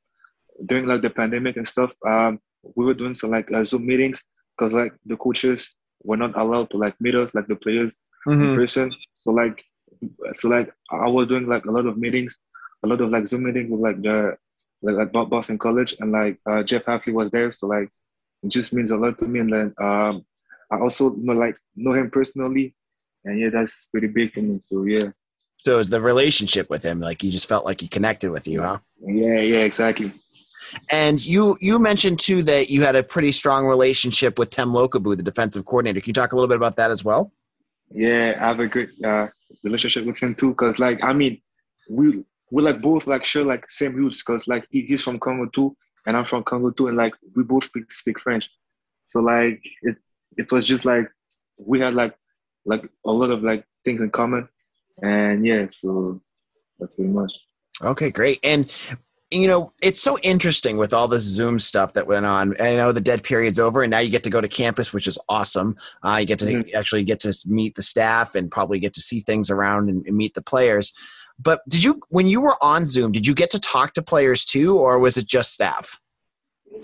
during 0.65 0.85
like 0.85 1.01
the 1.01 1.09
pandemic 1.09 1.57
and 1.57 1.67
stuff, 1.67 1.93
um 2.07 2.39
we 2.75 2.85
were 2.85 2.93
doing 2.93 3.15
some 3.15 3.31
like 3.31 3.51
uh, 3.51 3.63
Zoom 3.63 3.85
meetings 3.85 4.23
because 4.57 4.73
like 4.73 4.93
the 5.05 5.17
coaches 5.17 5.75
were 6.03 6.17
not 6.17 6.37
allowed 6.37 6.69
to 6.71 6.77
like 6.77 6.99
meet 6.99 7.15
us 7.15 7.35
like 7.35 7.47
the 7.47 7.55
players 7.55 7.95
mm-hmm. 8.27 8.41
in 8.41 8.55
person. 8.55 8.93
So 9.11 9.31
like 9.31 9.63
so 10.33 10.49
like 10.49 10.73
I 10.91 11.07
was 11.07 11.27
doing 11.27 11.47
like 11.47 11.65
a 11.65 11.71
lot 11.71 11.85
of 11.85 11.97
meetings, 11.97 12.37
a 12.83 12.87
lot 12.87 13.01
of 13.01 13.09
like 13.09 13.27
Zoom 13.27 13.43
meetings 13.43 13.69
with 13.69 13.81
like 13.81 14.01
the 14.01 14.37
like 14.81 15.13
like 15.13 15.29
Boston 15.29 15.57
College 15.57 15.95
and 15.99 16.11
like 16.11 16.37
uh, 16.49 16.63
Jeff 16.63 16.85
Hafley 16.85 17.13
was 17.13 17.31
there. 17.31 17.51
So 17.51 17.67
like 17.67 17.89
it 18.43 18.49
just 18.49 18.73
means 18.73 18.91
a 18.91 18.97
lot 18.97 19.17
to 19.19 19.27
me. 19.27 19.39
And 19.39 19.51
then 19.51 19.73
um 19.79 20.25
I 20.71 20.77
also 20.79 21.11
know 21.11 21.33
like 21.33 21.57
know 21.75 21.93
him 21.93 22.09
personally 22.09 22.75
and 23.25 23.39
yeah, 23.39 23.49
that's 23.49 23.87
pretty 23.87 24.07
big 24.07 24.33
for 24.33 24.41
me. 24.41 24.59
So 24.61 24.83
yeah. 24.83 25.11
So 25.57 25.79
it's 25.79 25.89
the 25.89 26.01
relationship 26.01 26.69
with 26.69 26.83
him, 26.83 26.99
like 26.99 27.23
you 27.23 27.31
just 27.31 27.47
felt 27.47 27.65
like 27.65 27.81
he 27.81 27.87
connected 27.87 28.29
with 28.29 28.47
you, 28.47 28.61
huh? 28.61 28.77
Yeah, 29.01 29.39
yeah, 29.39 29.63
exactly. 29.63 30.11
And 30.91 31.23
you 31.25 31.57
you 31.61 31.79
mentioned 31.79 32.19
too 32.19 32.43
that 32.43 32.69
you 32.69 32.83
had 32.83 32.95
a 32.95 33.03
pretty 33.03 33.31
strong 33.31 33.65
relationship 33.65 34.39
with 34.39 34.49
Tem 34.49 34.71
Lukabu, 34.71 35.15
the 35.15 35.23
defensive 35.23 35.65
coordinator. 35.65 36.01
Can 36.01 36.09
you 36.09 36.13
talk 36.13 36.33
a 36.33 36.35
little 36.35 36.47
bit 36.47 36.57
about 36.57 36.75
that 36.77 36.91
as 36.91 37.03
well? 37.03 37.31
Yeah, 37.89 38.37
I 38.39 38.47
have 38.47 38.59
a 38.59 38.67
good 38.67 38.89
uh, 39.03 39.27
relationship 39.63 40.05
with 40.05 40.17
him 40.17 40.35
too, 40.35 40.55
cause 40.55 40.79
like 40.79 41.03
I 41.03 41.13
mean, 41.13 41.41
we 41.89 42.23
we 42.51 42.63
like 42.63 42.81
both 42.81 43.07
like 43.07 43.25
share 43.25 43.43
like 43.43 43.69
same 43.69 43.95
roots, 43.95 44.21
cause 44.23 44.47
like 44.47 44.65
he's 44.69 45.03
from 45.03 45.19
Congo 45.19 45.47
too, 45.53 45.75
and 46.05 46.17
I'm 46.17 46.25
from 46.25 46.43
Congo 46.43 46.71
too, 46.71 46.87
and 46.87 46.97
like 46.97 47.13
we 47.35 47.43
both 47.43 47.65
speak 47.65 47.91
speak 47.91 48.19
French, 48.19 48.49
so 49.05 49.19
like 49.19 49.61
it 49.83 49.97
it 50.37 50.51
was 50.51 50.65
just 50.65 50.85
like 50.85 51.07
we 51.57 51.79
had 51.79 51.93
like 51.95 52.15
like 52.65 52.89
a 53.05 53.11
lot 53.11 53.29
of 53.29 53.43
like 53.43 53.65
things 53.83 54.01
in 54.01 54.09
common, 54.09 54.49
and 55.01 55.45
yeah, 55.45 55.67
so 55.69 56.21
that's 56.79 56.93
pretty 56.95 57.11
much. 57.11 57.31
Okay, 57.81 58.09
great. 58.09 58.39
And 58.43 58.71
you 59.41 59.47
know, 59.47 59.73
it's 59.81 60.01
so 60.01 60.17
interesting 60.19 60.77
with 60.77 60.93
all 60.93 61.07
this 61.07 61.23
Zoom 61.23 61.59
stuff 61.59 61.93
that 61.93 62.07
went 62.07 62.25
on. 62.25 62.55
And 62.57 62.67
I 62.67 62.75
know 62.75 62.91
the 62.91 63.01
dead 63.01 63.23
period's 63.23 63.59
over, 63.59 63.83
and 63.83 63.91
now 63.91 63.99
you 63.99 64.09
get 64.09 64.23
to 64.23 64.29
go 64.29 64.41
to 64.41 64.47
campus, 64.47 64.93
which 64.93 65.07
is 65.07 65.17
awesome. 65.29 65.77
Uh, 66.03 66.17
you 66.19 66.25
get 66.25 66.39
to 66.39 66.45
mm-hmm. 66.45 66.75
actually 66.75 67.03
get 67.03 67.19
to 67.21 67.35
meet 67.45 67.75
the 67.75 67.81
staff 67.81 68.35
and 68.35 68.51
probably 68.51 68.79
get 68.79 68.93
to 68.93 69.01
see 69.01 69.21
things 69.21 69.49
around 69.49 69.89
and, 69.89 70.05
and 70.05 70.15
meet 70.15 70.33
the 70.33 70.41
players. 70.41 70.93
But 71.39 71.61
did 71.67 71.83
you, 71.83 72.01
when 72.09 72.27
you 72.27 72.39
were 72.39 72.55
on 72.61 72.85
Zoom, 72.85 73.11
did 73.11 73.27
you 73.27 73.33
get 73.33 73.49
to 73.51 73.59
talk 73.59 73.93
to 73.93 74.01
players 74.01 74.45
too, 74.45 74.77
or 74.77 74.99
was 74.99 75.17
it 75.17 75.25
just 75.25 75.53
staff? 75.53 75.99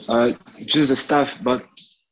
Uh, 0.10 0.32
just 0.66 0.90
the 0.90 0.96
staff, 0.96 1.44
but 1.44 1.64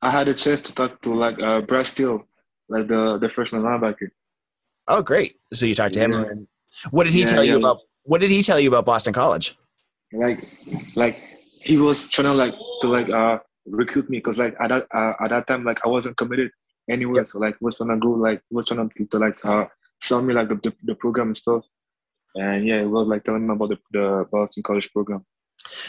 I 0.02 0.10
had 0.10 0.28
a 0.28 0.34
chance 0.34 0.62
to 0.62 0.74
talk 0.74 1.00
to 1.02 1.14
like 1.14 1.42
uh, 1.42 1.62
Brad 1.62 1.86
Steele, 1.86 2.24
like 2.68 2.88
the 2.88 3.18
the 3.20 3.30
freshman 3.30 3.62
linebacker. 3.62 4.10
Oh, 4.88 5.02
great! 5.02 5.38
So 5.54 5.66
you 5.66 5.76
talked 5.76 5.94
to 5.94 6.00
him. 6.00 6.12
Yeah. 6.12 6.90
What 6.92 7.06
did 7.06 7.14
he 7.14 7.22
yeah, 7.22 7.26
tell 7.26 7.44
you 7.44 7.58
about? 7.58 7.80
What 8.04 8.22
did 8.22 8.32
he 8.32 8.42
tell 8.42 8.60
you 8.60 8.70
about 8.70 8.86
Boston 8.86 9.14
College? 9.14 9.58
Like, 10.12 10.40
like 10.96 11.16
he 11.62 11.78
was 11.78 12.10
trying 12.10 12.28
to 12.28 12.34
like 12.34 12.56
to 12.82 12.88
like 12.88 13.10
uh 13.10 13.40
recruit 13.66 14.10
me 14.10 14.18
because 14.18 14.38
like 14.38 14.56
at 14.60 14.70
that 14.70 14.88
uh, 14.94 15.14
at 15.24 15.30
that 15.30 15.48
time 15.48 15.64
like 15.64 15.86
I 15.86 15.90
wasn't 15.90 16.18
committed 16.18 16.52
anywhere. 16.90 17.22
Yep. 17.22 17.28
So 17.28 17.40
like 17.40 17.56
was 17.62 17.78
trying 17.78 17.90
to 17.90 17.98
go 17.98 18.12
like 18.12 18.42
was 18.50 18.68
trying 18.68 18.90
to, 18.90 19.06
to 19.06 19.20
like 19.20 19.46
uh 19.46 19.66
sell 20.02 20.22
me 20.22 20.34
like 20.34 20.50
the, 20.50 20.56
the, 20.56 20.74
the 20.84 20.96
program 20.96 21.28
and 21.28 21.38
stuff. 21.38 21.64
And 22.36 22.66
yeah, 22.66 22.82
it 22.82 22.90
was 22.90 23.08
like 23.08 23.24
telling 23.24 23.48
me 23.48 23.54
about 23.54 23.70
the, 23.70 23.78
the 23.92 24.26
Boston 24.32 24.64
College 24.64 24.92
program. 24.92 25.26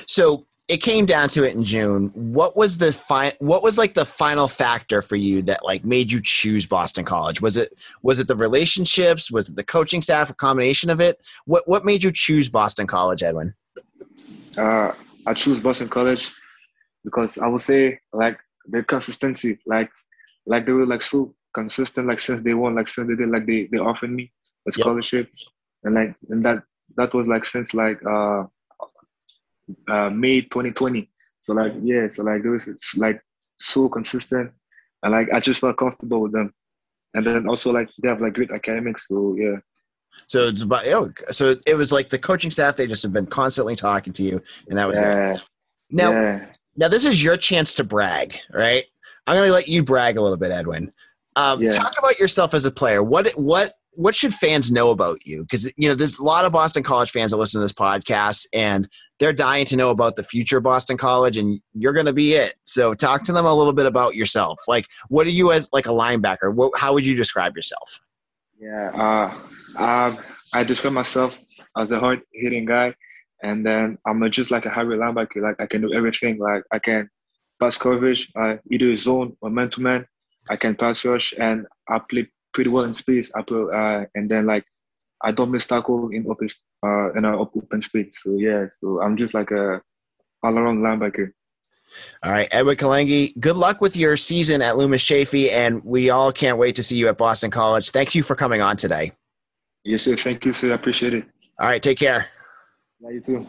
So 0.07 0.47
it 0.69 0.79
came 0.79 1.05
down 1.05 1.29
to 1.31 1.43
it 1.43 1.55
in 1.55 1.65
June. 1.65 2.11
What 2.15 2.57
was 2.57 2.79
the 2.79 2.93
fi- 2.93 3.35
What 3.41 3.63
was 3.63 3.77
like 3.77 3.95
the 3.95 4.05
final 4.05 4.47
factor 4.47 5.03
for 5.03 5.17
you 5.17 5.43
that 5.43 5.65
like 5.65 5.85
made 5.85 6.13
you 6.13 6.21
choose 6.23 6.65
Boston 6.65 7.05
College? 7.05 7.41
Was 7.41 7.57
it 7.57 7.73
was 8.03 8.21
it 8.21 8.29
the 8.29 8.37
relationships? 8.37 9.31
Was 9.31 9.49
it 9.49 9.57
the 9.57 9.65
coaching 9.65 10.01
staff? 10.01 10.31
A 10.31 10.35
combination 10.35 10.89
of 10.91 11.01
it? 11.01 11.19
What 11.45 11.67
What 11.67 11.85
made 11.85 12.05
you 12.05 12.13
choose 12.13 12.49
Boston 12.49 12.87
College, 12.87 13.23
Edwin? 13.23 13.55
Uh, 14.59 14.93
I 15.27 15.35
choose 15.35 15.61
Boston 15.61 15.89
College 15.89 16.31
because 17.05 17.39
I 17.39 17.47
would 17.47 17.63
say 17.63 18.01
like 18.13 18.39
their 18.67 18.83
consistency, 18.83 19.59
like 19.67 19.91
like 20.47 20.67
they 20.67 20.73
were 20.73 20.87
like 20.87 21.03
so 21.03 21.35
consistent, 21.55 22.09
like 22.09 22.21
since 22.21 22.43
they 22.43 22.55
won, 22.55 22.75
like 22.75 22.89
since 22.89 23.09
they 23.09 23.15
did, 23.15 23.31
like 23.31 23.47
they 23.47 23.69
they 23.71 23.79
offered 23.79 24.11
me 24.11 24.33
a 24.69 24.73
scholarship, 24.73 25.29
yep. 25.33 25.49
and 25.85 25.95
like 25.95 26.17
and 26.31 26.45
that 26.45 26.63
that 26.97 27.15
was 27.15 27.27
like 27.27 27.45
since 27.45 27.75
like 27.75 28.01
uh 28.05 28.45
uh, 29.89 30.11
May 30.11 30.43
2020. 30.43 31.09
So 31.41 31.55
like 31.55 31.73
yeah, 31.83 32.09
so 32.09 32.23
like 32.25 32.45
it 32.45 32.49
was 32.49 32.67
it's 32.69 32.97
like 32.97 33.21
so 33.59 33.89
consistent, 33.89 34.53
and 35.03 35.13
like 35.13 35.29
I 35.33 35.41
just 35.41 35.61
felt 35.61 35.77
comfortable 35.77 36.23
with 36.23 36.33
them. 36.33 36.53
And 37.15 37.27
then 37.27 37.49
also 37.49 37.73
like 37.73 37.89
they 38.03 38.09
have 38.09 38.21
like 38.21 38.35
great 38.35 38.51
academics, 38.51 39.09
so 39.09 39.35
yeah. 39.39 39.57
So 40.27 40.49
it's 40.49 40.63
about 40.63 40.87
oh, 40.87 41.13
so 41.31 41.57
it 41.67 41.75
was 41.75 41.93
like 41.93 42.11
the 42.11 42.19
coaching 42.19 42.51
staff. 42.51 42.77
They 42.77 42.87
just 42.87 43.03
have 43.03 43.13
been 43.13 43.27
constantly 43.27 43.77
talking 43.77 44.13
to 44.15 44.23
you, 44.23 44.41
and 44.69 44.79
that 44.79 44.89
was 44.89 44.99
yeah. 44.99 45.35
it. 45.35 45.43
Now, 45.91 46.11
yeah. 46.11 46.47
now 46.77 46.89
this 46.89 47.05
is 47.05 47.23
your 47.23 47.37
chance 47.37 47.75
to 47.77 47.85
brag, 47.85 48.39
right? 48.53 48.85
I'm 49.27 49.37
going 49.37 49.49
to 49.49 49.53
let 49.53 49.69
you 49.69 49.83
brag 49.83 50.17
a 50.17 50.23
little 50.23 50.37
bit, 50.37 50.51
Edwin. 50.51 50.93
Um, 51.37 51.63
yeah. 51.63 51.73
Talk 51.73 51.95
about 51.99 52.19
yourself 52.19 52.55
as 52.55 52.65
a 52.65 52.71
player. 52.71 53.03
What 53.03 53.31
what 53.33 53.75
what 53.93 54.15
should 54.15 54.33
fans 54.33 54.71
know 54.71 54.91
about 54.91 55.27
you? 55.27 55.43
Because 55.43 55.67
you 55.77 55.89
know, 55.89 55.95
there's 55.95 56.19
a 56.19 56.25
lot 56.25 56.45
of 56.45 56.53
Boston 56.53 56.83
College 56.83 57.11
fans 57.11 57.31
that 57.31 57.37
listen 57.37 57.61
to 57.61 57.65
this 57.65 57.73
podcast, 57.73 58.47
and 58.53 58.89
they're 59.19 59.33
dying 59.33 59.65
to 59.67 59.77
know 59.77 59.91
about 59.91 60.17
the 60.17 60.23
future 60.23 60.61
Boston 60.61 60.97
College, 60.97 61.37
and 61.37 61.61
you're 61.75 61.93
going 61.93 62.07
to 62.07 62.13
be 62.13 62.35
it. 62.35 62.55
So, 62.65 62.95
talk 62.95 63.23
to 63.25 63.33
them 63.33 63.47
a 63.47 63.55
little 63.55 63.73
bit 63.73 63.87
about 63.87 64.15
yourself. 64.15 64.61
Like, 64.67 64.87
what 65.09 65.27
are 65.27 65.31
you 65.31 65.53
as 65.53 65.69
like 65.73 65.87
a 65.87 65.91
linebacker? 65.91 66.55
What, 66.55 66.73
how 66.77 66.93
would 66.93 67.07
you 67.07 67.15
describe 67.17 67.57
yourself? 67.57 68.01
Yeah, 68.59 68.91
uh, 68.95 69.33
uh, 69.77 70.15
I 70.55 70.65
describe 70.65 70.95
myself 70.95 71.39
as 71.79 71.91
a 71.91 71.99
hard 71.99 72.23
hitting 72.33 72.65
guy, 72.65 72.95
and 73.43 73.65
then 73.65 73.99
I'm 74.07 74.29
just 74.31 74.51
like 74.51 74.67
a 74.67 74.71
hybrid 74.71 75.01
linebacker. 75.01 75.43
Like, 75.43 75.61
I 75.61 75.67
can 75.67 75.83
do 75.83 75.93
everything. 75.93 76.39
Like, 76.39 76.65
I 76.73 76.79
can 76.79 77.09
pass 77.61 77.79
coverage, 77.79 78.31
uh, 78.37 78.57
either 78.71 78.95
zone 78.95 79.37
or 79.41 79.51
man 79.51 79.71
to 79.71 79.81
man. 79.81 80.07
I 80.49 80.57
can 80.57 80.75
pass 80.75 81.05
rush, 81.05 81.35
and 81.39 81.67
I 81.89 82.01
play 82.01 82.29
pretty 82.53 82.71
well 82.71 82.85
in 82.85 82.95
space. 82.95 83.31
I 83.35 83.43
play, 83.43 83.65
uh, 83.73 84.05
and 84.15 84.31
then 84.31 84.47
like 84.47 84.65
I 85.23 85.33
don't 85.33 85.51
miss 85.51 85.67
tackle 85.67 86.09
in 86.11 86.27
open 86.29 86.49
uh, 86.85 87.13
in 87.13 87.25
our 87.25 87.35
open 87.35 87.83
space. 87.83 88.15
So 88.23 88.37
yeah, 88.37 88.67
so 88.81 89.01
I'm 89.01 89.17
just 89.17 89.35
like 89.35 89.51
a 89.51 89.83
all 90.43 90.59
around 90.59 90.79
linebacker. 90.79 91.33
All 92.23 92.31
right, 92.31 92.49
Edward 92.53 92.79
Kalangi, 92.79 93.39
good 93.41 93.57
luck 93.57 93.81
with 93.81 93.97
your 93.97 94.17
season 94.17 94.63
at 94.63 94.77
Loomis 94.77 95.03
Chaffee, 95.03 95.51
and 95.51 95.85
we 95.85 96.09
all 96.09 96.33
can't 96.33 96.57
wait 96.57 96.77
to 96.77 96.85
see 96.85 96.97
you 96.97 97.09
at 97.09 97.19
Boston 97.19 97.51
College. 97.51 97.91
Thank 97.91 98.15
you 98.15 98.23
for 98.23 98.37
coming 98.37 98.61
on 98.61 98.77
today. 98.77 99.13
Yes, 99.85 100.03
sir. 100.03 100.17
Thank 100.17 100.45
you, 100.45 100.53
sir. 100.53 100.73
I 100.73 100.75
appreciate 100.75 101.15
it. 101.15 101.25
All 101.59 101.67
right, 101.67 101.83
take 101.83 101.99
care. 101.99 102.27
Yeah, 103.01 103.11
you 103.11 103.21
too. 103.21 103.47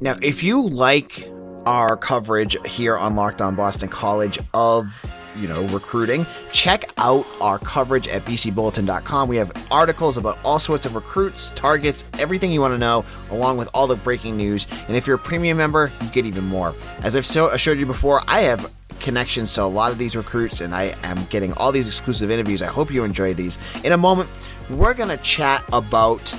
Now, 0.00 0.16
if 0.22 0.42
you 0.42 0.68
like 0.68 1.28
our 1.66 1.96
coverage 1.96 2.56
here 2.66 2.96
on 2.96 3.16
Locked 3.16 3.40
On 3.40 3.54
Boston 3.54 3.88
College 3.88 4.38
of 4.54 5.04
you 5.36 5.48
know, 5.48 5.62
recruiting, 5.68 6.26
check 6.52 6.90
out 6.98 7.26
our 7.40 7.58
coverage 7.58 8.08
at 8.08 8.24
bcbulletin.com. 8.24 9.28
We 9.28 9.36
have 9.36 9.52
articles 9.70 10.16
about 10.16 10.38
all 10.44 10.58
sorts 10.58 10.86
of 10.86 10.94
recruits, 10.94 11.50
targets, 11.52 12.04
everything 12.18 12.50
you 12.50 12.60
want 12.60 12.74
to 12.74 12.78
know, 12.78 13.04
along 13.30 13.56
with 13.56 13.68
all 13.72 13.86
the 13.86 13.96
breaking 13.96 14.36
news. 14.36 14.66
And 14.88 14.96
if 14.96 15.06
you're 15.06 15.16
a 15.16 15.20
premium 15.20 15.56
member, 15.56 15.92
you 16.00 16.08
get 16.08 16.26
even 16.26 16.44
more. 16.44 16.74
As 17.02 17.16
I've 17.16 17.26
so 17.26 17.48
assured 17.50 17.78
you 17.78 17.86
before, 17.86 18.22
I 18.26 18.40
have 18.42 18.72
connections 19.00 19.54
to 19.54 19.62
a 19.62 19.64
lot 19.64 19.90
of 19.92 19.98
these 19.98 20.16
recruits 20.16 20.60
and 20.60 20.74
I 20.74 20.94
am 21.02 21.24
getting 21.26 21.52
all 21.54 21.72
these 21.72 21.88
exclusive 21.88 22.30
interviews. 22.30 22.62
I 22.62 22.66
hope 22.66 22.90
you 22.92 23.04
enjoy 23.04 23.34
these. 23.34 23.58
In 23.82 23.92
a 23.92 23.96
moment, 23.96 24.30
we're 24.68 24.94
going 24.94 25.08
to 25.08 25.16
chat 25.18 25.64
about 25.72 26.34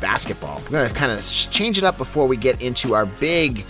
basketball. 0.00 0.60
We're 0.64 0.70
going 0.70 0.88
to 0.88 0.94
kind 0.94 1.10
of 1.10 1.24
change 1.24 1.78
it 1.78 1.84
up 1.84 1.98
before 1.98 2.26
we 2.26 2.36
get 2.36 2.60
into 2.60 2.94
our 2.94 3.06
big 3.06 3.64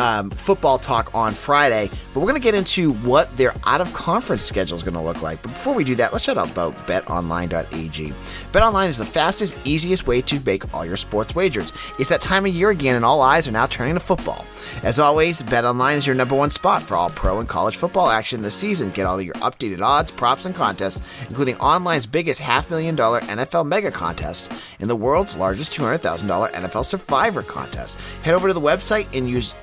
um, 0.00 0.30
football 0.30 0.78
talk 0.78 1.14
on 1.14 1.34
Friday, 1.34 1.90
but 2.14 2.20
we're 2.20 2.26
going 2.26 2.34
to 2.34 2.40
get 2.40 2.54
into 2.54 2.94
what 2.94 3.36
their 3.36 3.54
out 3.64 3.82
of 3.82 3.92
conference 3.92 4.42
schedule 4.42 4.74
is 4.74 4.82
going 4.82 4.94
to 4.94 5.00
look 5.00 5.20
like. 5.20 5.42
But 5.42 5.52
before 5.52 5.74
we 5.74 5.84
do 5.84 5.94
that, 5.96 6.12
let's 6.12 6.24
chat 6.24 6.38
about 6.38 6.74
betonline.ag. 6.86 8.12
BetOnline 8.52 8.88
is 8.88 8.96
the 8.96 9.04
fastest, 9.04 9.58
easiest 9.64 10.06
way 10.06 10.22
to 10.22 10.40
make 10.40 10.72
all 10.74 10.86
your 10.86 10.96
sports 10.96 11.34
wagers. 11.34 11.72
It's 11.98 12.08
that 12.08 12.22
time 12.22 12.46
of 12.46 12.54
year 12.54 12.70
again, 12.70 12.96
and 12.96 13.04
all 13.04 13.20
eyes 13.20 13.46
are 13.46 13.52
now 13.52 13.66
turning 13.66 13.94
to 13.94 14.00
football. 14.00 14.46
As 14.82 14.98
always, 14.98 15.42
BetOnline 15.42 15.96
is 15.96 16.06
your 16.06 16.16
number 16.16 16.34
one 16.34 16.50
spot 16.50 16.82
for 16.82 16.96
all 16.96 17.10
pro 17.10 17.38
and 17.38 17.48
college 17.48 17.76
football 17.76 18.08
action 18.08 18.40
this 18.40 18.54
season. 18.54 18.90
Get 18.90 19.04
all 19.04 19.20
your 19.20 19.34
updated 19.34 19.82
odds, 19.82 20.10
props, 20.10 20.46
and 20.46 20.54
contests, 20.54 21.02
including 21.28 21.56
online's 21.56 22.06
biggest 22.06 22.40
half 22.40 22.70
million 22.70 22.96
dollar 22.96 23.20
NFL 23.20 23.66
mega 23.66 23.90
contest 23.90 24.52
and 24.80 24.88
the 24.88 24.96
world's 24.96 25.36
largest 25.36 25.72
$200,000 25.72 26.52
NFL 26.52 26.84
Survivor 26.84 27.42
contest. 27.42 27.98
Head 28.22 28.34
over 28.34 28.48
to 28.48 28.54
the 28.54 28.60
website 28.60 29.06
and 29.16 29.28
use 29.28 29.54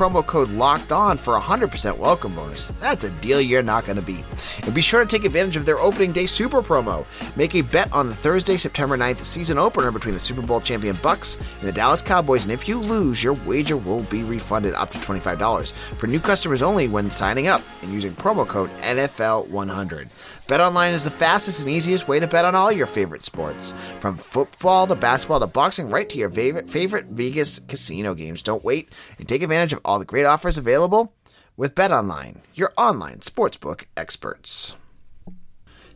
promo 0.00 0.24
code 0.24 0.48
locked 0.48 0.92
on 0.92 1.18
for 1.18 1.36
a 1.36 1.40
100% 1.40 1.98
welcome 1.98 2.34
bonus. 2.34 2.68
That's 2.80 3.04
a 3.04 3.10
deal 3.20 3.38
you're 3.38 3.62
not 3.62 3.84
going 3.84 3.98
to 3.98 4.02
beat. 4.02 4.24
And 4.62 4.74
be 4.74 4.80
sure 4.80 5.00
to 5.00 5.06
take 5.06 5.26
advantage 5.26 5.58
of 5.58 5.66
their 5.66 5.78
opening 5.78 6.10
day 6.10 6.24
super 6.24 6.62
promo. 6.62 7.04
Make 7.36 7.54
a 7.54 7.60
bet 7.60 7.92
on 7.92 8.08
the 8.08 8.14
Thursday, 8.14 8.56
September 8.56 8.96
9th 8.96 9.18
season 9.18 9.58
opener 9.58 9.90
between 9.90 10.14
the 10.14 10.20
Super 10.20 10.40
Bowl 10.40 10.62
champion 10.62 10.96
Bucs 10.96 11.38
and 11.58 11.68
the 11.68 11.72
Dallas 11.72 12.00
Cowboys, 12.00 12.44
and 12.44 12.52
if 12.52 12.66
you 12.66 12.80
lose, 12.80 13.22
your 13.22 13.34
wager 13.44 13.76
will 13.76 14.02
be 14.04 14.22
refunded 14.22 14.72
up 14.72 14.90
to 14.92 14.98
$25 15.00 15.72
for 15.72 16.06
new 16.06 16.18
customers 16.18 16.62
only 16.62 16.88
when 16.88 17.10
signing 17.10 17.48
up 17.48 17.60
and 17.82 17.90
using 17.90 18.12
promo 18.12 18.48
code 18.48 18.70
NFL100. 18.78 20.08
BetOnline 20.50 20.94
is 20.94 21.04
the 21.04 21.12
fastest 21.12 21.60
and 21.60 21.70
easiest 21.70 22.08
way 22.08 22.18
to 22.18 22.26
bet 22.26 22.44
on 22.44 22.56
all 22.56 22.72
your 22.72 22.88
favorite 22.88 23.24
sports. 23.24 23.70
From 24.00 24.16
football 24.16 24.84
to 24.88 24.96
basketball 24.96 25.38
to 25.38 25.46
boxing, 25.46 25.88
right 25.88 26.08
to 26.08 26.18
your 26.18 26.28
favorite, 26.28 27.06
Vegas 27.06 27.60
casino 27.60 28.14
games. 28.14 28.42
Don't 28.42 28.64
wait 28.64 28.92
and 29.20 29.28
take 29.28 29.42
advantage 29.42 29.74
of 29.74 29.80
all 29.84 30.00
the 30.00 30.04
great 30.04 30.24
offers 30.24 30.58
available 30.58 31.14
with 31.56 31.76
BetOnline, 31.76 32.38
your 32.52 32.72
online 32.76 33.20
sportsbook 33.20 33.84
experts. 33.96 34.74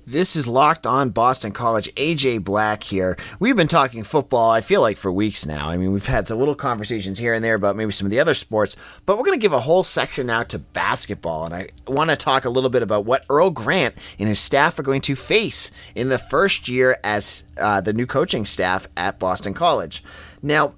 This 0.06 0.37
is 0.37 0.46
Locked 0.46 0.87
On 0.87 1.08
Boston 1.08 1.50
College. 1.50 1.92
AJ 1.94 2.44
Black 2.44 2.84
here. 2.84 3.16
We've 3.38 3.56
been 3.56 3.68
talking 3.68 4.02
football, 4.02 4.50
I 4.50 4.61
feel 4.61 4.82
like, 4.82 4.99
for 4.99 5.11
weeks 5.11 5.46
now. 5.46 5.70
I 5.70 5.78
mean, 5.78 5.92
we've 5.92 6.04
had 6.04 6.28
some 6.28 6.38
little 6.38 6.54
conversations 6.54 7.18
here 7.18 7.32
and 7.32 7.42
there 7.42 7.54
about 7.54 7.75
maybe 7.75 7.90
some 7.90 8.04
of 8.04 8.11
the 8.11 8.20
other 8.20 8.34
sports, 8.34 8.76
but 9.06 9.16
we're 9.16 9.25
going 9.25 9.38
to 9.38 9.42
give 9.42 9.54
a 9.54 9.61
whole 9.61 9.82
section 9.82 10.26
now 10.26 10.42
to 10.42 10.58
basketball. 10.58 11.46
And 11.46 11.54
I 11.54 11.68
want 11.87 12.11
to 12.11 12.16
talk 12.16 12.44
a 12.44 12.50
little 12.50 12.68
bit 12.68 12.82
about 12.82 13.06
what 13.06 13.25
Earl 13.30 13.49
Grant 13.49 13.94
and 14.18 14.28
his 14.28 14.38
staff 14.38 14.78
are 14.78 14.82
going 14.82 15.00
to 15.02 15.16
face 15.16 15.70
in 15.94 16.11
the 16.11 16.18
first 16.18 16.68
year 16.68 16.99
as 17.02 17.44
uh, 17.58 17.80
the 17.80 17.94
new 17.94 18.06
coaching 18.06 18.44
staff 18.44 18.87
at 18.99 19.18
Boston 19.18 19.54
College. 19.54 20.04
Now, 20.42 20.75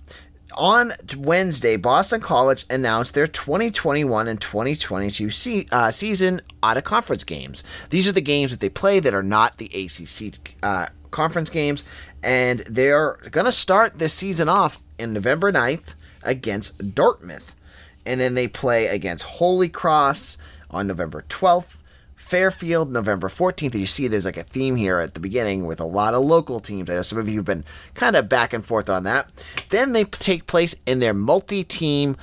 on 0.56 0.92
Wednesday, 1.16 1.76
Boston 1.76 2.20
College 2.20 2.64
announced 2.70 3.14
their 3.14 3.26
2021 3.26 4.28
and 4.28 4.40
2022 4.40 5.30
se- 5.30 5.66
uh, 5.70 5.90
season 5.90 6.40
out 6.62 6.76
of 6.76 6.84
conference 6.84 7.24
games. 7.24 7.62
These 7.90 8.08
are 8.08 8.12
the 8.12 8.20
games 8.20 8.50
that 8.50 8.60
they 8.60 8.68
play 8.68 9.00
that 9.00 9.14
are 9.14 9.22
not 9.22 9.58
the 9.58 9.66
ACC 9.66 10.56
uh, 10.62 10.86
conference 11.10 11.50
games, 11.50 11.84
and 12.22 12.60
they're 12.60 13.18
going 13.30 13.46
to 13.46 13.52
start 13.52 13.98
this 13.98 14.14
season 14.14 14.48
off 14.48 14.80
in 14.98 15.12
November 15.12 15.52
9th 15.52 15.94
against 16.22 16.94
Dartmouth. 16.94 17.54
And 18.04 18.20
then 18.20 18.34
they 18.34 18.48
play 18.48 18.86
against 18.86 19.24
Holy 19.24 19.68
Cross 19.68 20.38
on 20.70 20.86
November 20.86 21.24
12th, 21.28 21.76
Fairfield 22.16 22.90
November 22.90 23.28
14th. 23.28 23.72
And 23.72 23.80
you 23.80 23.86
see 23.86 24.08
there's 24.08 24.24
like 24.24 24.36
a 24.36 24.42
theme 24.42 24.76
here 24.76 24.98
at 24.98 25.14
the 25.14 25.20
beginning 25.20 25.66
with 25.66 25.80
a 25.80 25.84
lot 25.84 26.14
of 26.14 26.24
local 26.24 26.58
teams. 26.58 26.90
I 26.90 26.94
know 26.94 27.02
some 27.02 27.18
of 27.18 27.28
you 27.28 27.36
have 27.36 27.44
been 27.44 27.64
kind 27.94 28.16
of 28.16 28.28
back 28.28 28.52
and 28.52 28.64
forth 28.64 28.90
on 28.90 29.04
that. 29.04 29.30
Then 29.68 29.92
they 29.92 30.04
take 30.04 30.46
place 30.46 30.74
in 30.86 30.98
their 30.98 31.14
multi 31.14 31.62
team 31.62 32.16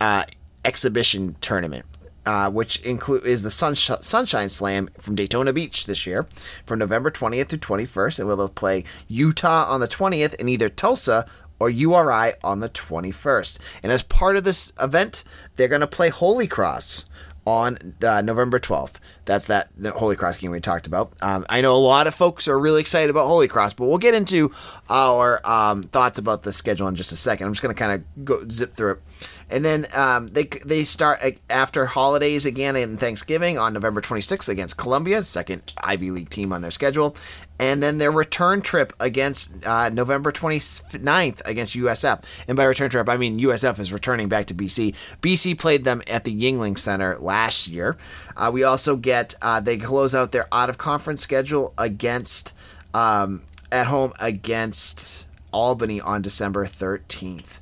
uh, 0.00 0.24
exhibition 0.64 1.36
tournament. 1.40 1.86
Uh, 2.26 2.50
which 2.50 2.78
include 2.82 3.24
is 3.24 3.42
the 3.42 3.48
Sunsh- 3.48 4.04
Sunshine 4.04 4.50
Slam 4.50 4.90
from 4.98 5.14
Daytona 5.14 5.54
Beach 5.54 5.86
this 5.86 6.06
year, 6.06 6.26
from 6.66 6.78
November 6.78 7.10
20th 7.10 7.48
to 7.48 7.58
21st, 7.58 8.18
and 8.18 8.28
we'll 8.28 8.46
play 8.50 8.84
Utah 9.08 9.64
on 9.66 9.80
the 9.80 9.88
20th 9.88 10.38
and 10.38 10.48
either 10.48 10.68
Tulsa 10.68 11.24
or 11.58 11.70
URI 11.70 12.32
on 12.44 12.60
the 12.60 12.68
21st. 12.68 13.58
And 13.82 13.90
as 13.90 14.02
part 14.02 14.36
of 14.36 14.44
this 14.44 14.72
event, 14.80 15.24
they're 15.56 15.66
going 15.66 15.80
to 15.80 15.86
play 15.86 16.10
Holy 16.10 16.46
Cross 16.46 17.08
on 17.46 17.94
uh, 18.02 18.20
November 18.22 18.58
12th. 18.58 18.96
That's 19.30 19.46
that 19.46 19.68
Holy 19.94 20.16
Cross 20.16 20.38
game 20.38 20.50
we 20.50 20.58
talked 20.58 20.88
about. 20.88 21.12
Um, 21.22 21.46
I 21.48 21.60
know 21.60 21.76
a 21.76 21.78
lot 21.78 22.08
of 22.08 22.16
folks 22.16 22.48
are 22.48 22.58
really 22.58 22.80
excited 22.80 23.10
about 23.10 23.28
Holy 23.28 23.46
Cross, 23.46 23.74
but 23.74 23.86
we'll 23.86 23.98
get 23.98 24.12
into 24.12 24.50
our 24.88 25.40
um, 25.48 25.84
thoughts 25.84 26.18
about 26.18 26.42
the 26.42 26.50
schedule 26.50 26.88
in 26.88 26.96
just 26.96 27.12
a 27.12 27.16
second. 27.16 27.46
I'm 27.46 27.52
just 27.52 27.62
going 27.62 27.72
to 27.72 27.78
kind 27.78 27.92
of 27.92 28.24
go 28.24 28.44
zip 28.48 28.72
through 28.72 28.94
it. 28.94 29.02
And 29.48 29.64
then 29.64 29.86
um, 29.94 30.28
they 30.28 30.44
they 30.64 30.84
start 30.84 31.20
after 31.48 31.86
holidays 31.86 32.46
again 32.46 32.76
in 32.76 32.96
Thanksgiving 32.96 33.58
on 33.58 33.72
November 33.72 34.00
26th 34.00 34.48
against 34.48 34.76
Columbia, 34.76 35.22
second 35.22 35.72
Ivy 35.82 36.10
League 36.10 36.30
team 36.30 36.52
on 36.52 36.62
their 36.62 36.70
schedule. 36.70 37.16
And 37.58 37.82
then 37.82 37.98
their 37.98 38.10
return 38.10 38.62
trip 38.62 38.94
against 38.98 39.66
uh, 39.66 39.90
November 39.90 40.32
29th 40.32 41.46
against 41.46 41.76
USF. 41.76 42.22
And 42.48 42.56
by 42.56 42.64
return 42.64 42.88
trip, 42.88 43.06
I 43.06 43.18
mean 43.18 43.38
USF 43.38 43.78
is 43.78 43.92
returning 43.92 44.30
back 44.30 44.46
to 44.46 44.54
BC. 44.54 44.94
BC 45.20 45.58
played 45.58 45.84
them 45.84 46.00
at 46.08 46.24
the 46.24 46.34
Yuengling 46.34 46.78
Center 46.78 47.18
last 47.18 47.68
year. 47.68 47.98
Uh, 48.34 48.50
we 48.50 48.64
also 48.64 48.96
get, 48.96 49.19
uh, 49.42 49.60
they 49.60 49.76
close 49.78 50.14
out 50.14 50.32
their 50.32 50.46
out 50.52 50.70
of 50.70 50.78
conference 50.78 51.22
schedule 51.22 51.72
against, 51.78 52.54
um, 52.94 53.42
at 53.70 53.86
home 53.86 54.12
against 54.20 55.26
Albany 55.52 56.00
on 56.00 56.22
December 56.22 56.64
13th. 56.66 57.58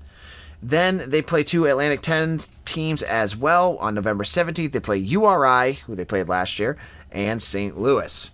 Then 0.63 1.03
they 1.07 1.23
play 1.23 1.45
two 1.45 1.67
Atlantic 1.67 2.01
10 2.01 2.41
teams 2.65 3.03
as 3.03 3.37
well. 3.37 3.77
On 3.79 3.95
November 3.95 4.25
17th, 4.25 4.73
they 4.73 4.81
play 4.81 4.99
URI, 4.99 5.75
who 5.87 5.95
they 5.95 6.05
played 6.05 6.29
last 6.29 6.59
year, 6.59 6.77
and 7.13 7.41
St. 7.41 7.79
Louis. 7.79 8.31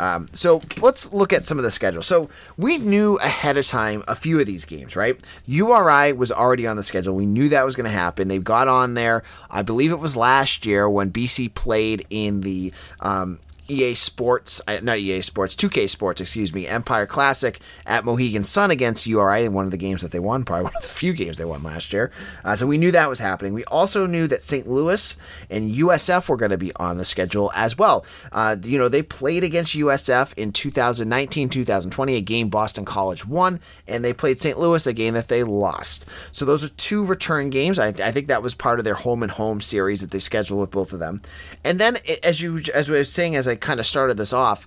Um, 0.00 0.28
so 0.32 0.62
let's 0.80 1.12
look 1.12 1.32
at 1.32 1.44
some 1.44 1.58
of 1.58 1.64
the 1.64 1.70
schedule. 1.70 2.00
So 2.00 2.30
we 2.56 2.78
knew 2.78 3.16
ahead 3.18 3.58
of 3.58 3.66
time 3.66 4.02
a 4.08 4.14
few 4.14 4.40
of 4.40 4.46
these 4.46 4.64
games, 4.64 4.96
right? 4.96 5.20
URI 5.46 6.14
was 6.14 6.32
already 6.32 6.66
on 6.66 6.76
the 6.76 6.82
schedule. 6.82 7.14
We 7.14 7.26
knew 7.26 7.50
that 7.50 7.66
was 7.66 7.76
going 7.76 7.84
to 7.84 7.90
happen. 7.90 8.28
They 8.28 8.38
got 8.38 8.66
on 8.66 8.94
there. 8.94 9.22
I 9.50 9.60
believe 9.60 9.92
it 9.92 9.98
was 9.98 10.16
last 10.16 10.64
year 10.64 10.88
when 10.88 11.10
BC 11.10 11.52
played 11.54 12.06
in 12.08 12.40
the 12.40 12.72
um, 13.00 13.40
EA 13.70 13.94
Sports, 13.94 14.60
uh, 14.66 14.80
not 14.82 14.98
EA 14.98 15.20
Sports, 15.20 15.54
2K 15.54 15.88
Sports, 15.88 16.20
excuse 16.20 16.52
me, 16.52 16.66
Empire 16.66 17.06
Classic 17.06 17.60
at 17.86 18.04
Mohegan 18.04 18.42
Sun 18.42 18.70
against 18.70 19.06
URI 19.06 19.48
one 19.48 19.64
of 19.64 19.70
the 19.70 19.76
games 19.76 20.02
that 20.02 20.12
they 20.12 20.18
won, 20.18 20.44
probably 20.44 20.64
one 20.64 20.74
of 20.76 20.82
the 20.82 20.88
few 20.88 21.12
games 21.12 21.38
they 21.38 21.44
won 21.44 21.62
last 21.62 21.92
year. 21.92 22.10
Uh, 22.44 22.56
so 22.56 22.66
we 22.66 22.78
knew 22.78 22.90
that 22.90 23.08
was 23.08 23.18
happening. 23.18 23.52
We 23.52 23.64
also 23.64 24.06
knew 24.06 24.26
that 24.26 24.42
St. 24.42 24.66
Louis 24.66 25.16
and 25.48 25.72
USF 25.72 26.28
were 26.28 26.36
going 26.36 26.50
to 26.50 26.58
be 26.58 26.72
on 26.76 26.96
the 26.96 27.04
schedule 27.04 27.50
as 27.54 27.76
well. 27.76 28.04
Uh, 28.32 28.56
you 28.62 28.78
know, 28.78 28.88
they 28.88 29.02
played 29.02 29.44
against 29.44 29.76
USF 29.76 30.34
in 30.36 30.52
2019 30.52 31.48
2020, 31.48 32.16
a 32.16 32.20
game 32.20 32.48
Boston 32.48 32.84
College 32.84 33.26
won, 33.26 33.60
and 33.86 34.04
they 34.04 34.12
played 34.12 34.40
St. 34.40 34.58
Louis, 34.58 34.86
a 34.86 34.92
game 34.92 35.14
that 35.14 35.28
they 35.28 35.42
lost. 35.42 36.06
So 36.32 36.44
those 36.44 36.64
are 36.64 36.68
two 36.70 37.04
return 37.04 37.50
games. 37.50 37.78
I, 37.78 37.88
I 37.88 38.12
think 38.12 38.28
that 38.28 38.42
was 38.42 38.54
part 38.54 38.78
of 38.78 38.84
their 38.84 38.94
home 38.94 39.22
and 39.22 39.32
home 39.32 39.60
series 39.60 40.00
that 40.00 40.10
they 40.10 40.18
scheduled 40.18 40.60
with 40.60 40.70
both 40.70 40.92
of 40.92 41.00
them. 41.00 41.20
And 41.64 41.78
then, 41.78 41.96
as 42.22 42.40
you 42.40 42.60
as 42.74 42.90
I 42.90 42.94
was 42.94 43.12
saying, 43.12 43.36
as 43.36 43.48
I 43.48 43.56
kind 43.60 43.80
of 43.80 43.86
started 43.86 44.16
this 44.16 44.32
off, 44.32 44.66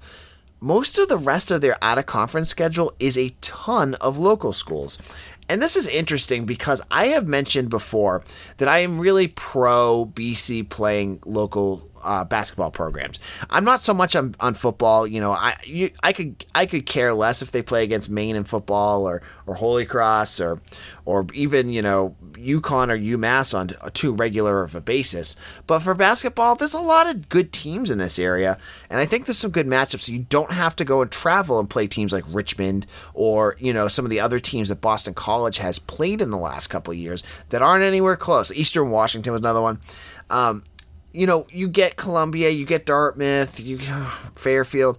most 0.60 0.98
of 0.98 1.10
the 1.10 1.18
rest 1.18 1.52
of 1.52 1.60
their 1.60 1.78
out 1.82 1.98
of 1.98 2.06
conference 2.06 2.50
schedule 2.50 2.94
is 2.98 3.18
a 3.18 3.36
ton 3.42 3.96
of 3.96 4.18
local 4.18 4.54
schools. 4.54 4.98
And 5.50 5.62
this 5.62 5.76
is 5.76 5.88
interesting 5.88 6.46
because 6.46 6.82
I 6.90 7.08
have 7.08 7.28
mentioned 7.28 7.70
before 7.70 8.24
that 8.58 8.70
I 8.70 8.80
am 8.80 9.00
really 9.00 9.28
pro 9.28 10.10
BC 10.14 10.70
playing 10.70 11.20
local 11.26 11.90
uh, 12.04 12.24
basketball 12.24 12.72
programs. 12.72 13.20
I'm 13.50 13.64
not 13.64 13.80
so 13.80 13.94
much 13.94 14.16
on, 14.16 14.36
on 14.40 14.54
football. 14.54 15.08
You 15.08 15.22
know, 15.22 15.32
I 15.32 15.56
you, 15.66 15.90
I 16.02 16.14
could 16.14 16.46
I 16.54 16.66
could 16.66 16.86
care 16.86 17.14
less 17.14 17.42
if 17.42 17.52
they 17.52 17.62
play 17.62 17.84
against 17.84 18.10
Maine 18.10 18.36
in 18.36 18.44
football 18.44 19.08
or 19.08 19.22
or 19.46 19.56
Holy 19.56 19.86
Cross 19.86 20.40
or 20.40 20.62
or 21.06 21.28
even 21.34 21.70
you 21.70 21.82
know 21.82 22.16
UConn 22.34 22.90
or 22.90 22.98
UMass 22.98 23.58
on 23.58 23.70
too 23.94 24.14
regular 24.14 24.64
of 24.64 24.76
a 24.76 24.82
basis. 24.82 25.36
But 25.68 25.80
for 25.80 25.94
basketball, 25.94 26.56
there's 26.56 26.74
a 26.74 26.80
lot 26.80 27.10
of 27.10 27.30
good 27.30 27.52
teams 27.52 27.92
in 27.92 27.98
this 27.98 28.20
area, 28.20 28.58
and 28.90 29.00
I 29.00 29.06
think 29.06 29.26
there's 29.26 29.38
some 29.38 29.52
good 29.52 29.68
matchups. 29.68 30.02
So 30.02 30.12
you 30.12 30.26
don't 30.30 30.52
have 30.52 30.76
to 30.78 30.86
go 30.86 31.02
and 31.02 31.12
travel 31.12 31.60
and 31.60 31.70
play 31.70 31.88
teams 31.88 32.14
like 32.14 32.24
Richmond 32.28 32.86
or 33.14 33.56
you 33.60 33.74
know 33.74 33.88
some 33.88 34.06
of 34.06 34.12
the 34.12 34.20
other 34.20 34.40
teams 34.40 34.70
that 34.70 34.82
Boston 34.82 35.14
College 35.14 35.58
has 35.58 35.80
played 35.80 36.22
in 36.22 36.30
the 36.30 36.38
last 36.38 36.68
couple 36.68 36.94
years 36.94 37.24
that 37.50 37.62
aren't 37.62 37.84
anywhere 37.84 38.16
close. 38.16 38.52
Eastern 38.52 38.90
Washington 38.90 39.34
was 39.34 39.42
another 39.42 39.62
one. 39.62 39.80
Um, 40.30 40.64
you 41.14 41.28
know, 41.28 41.48
you 41.50 41.68
get 41.68 41.96
Columbia, 41.96 42.50
you 42.50 42.66
get 42.66 42.86
Dartmouth, 42.86 43.60
you 43.60 43.78
Fairfield. 44.36 44.98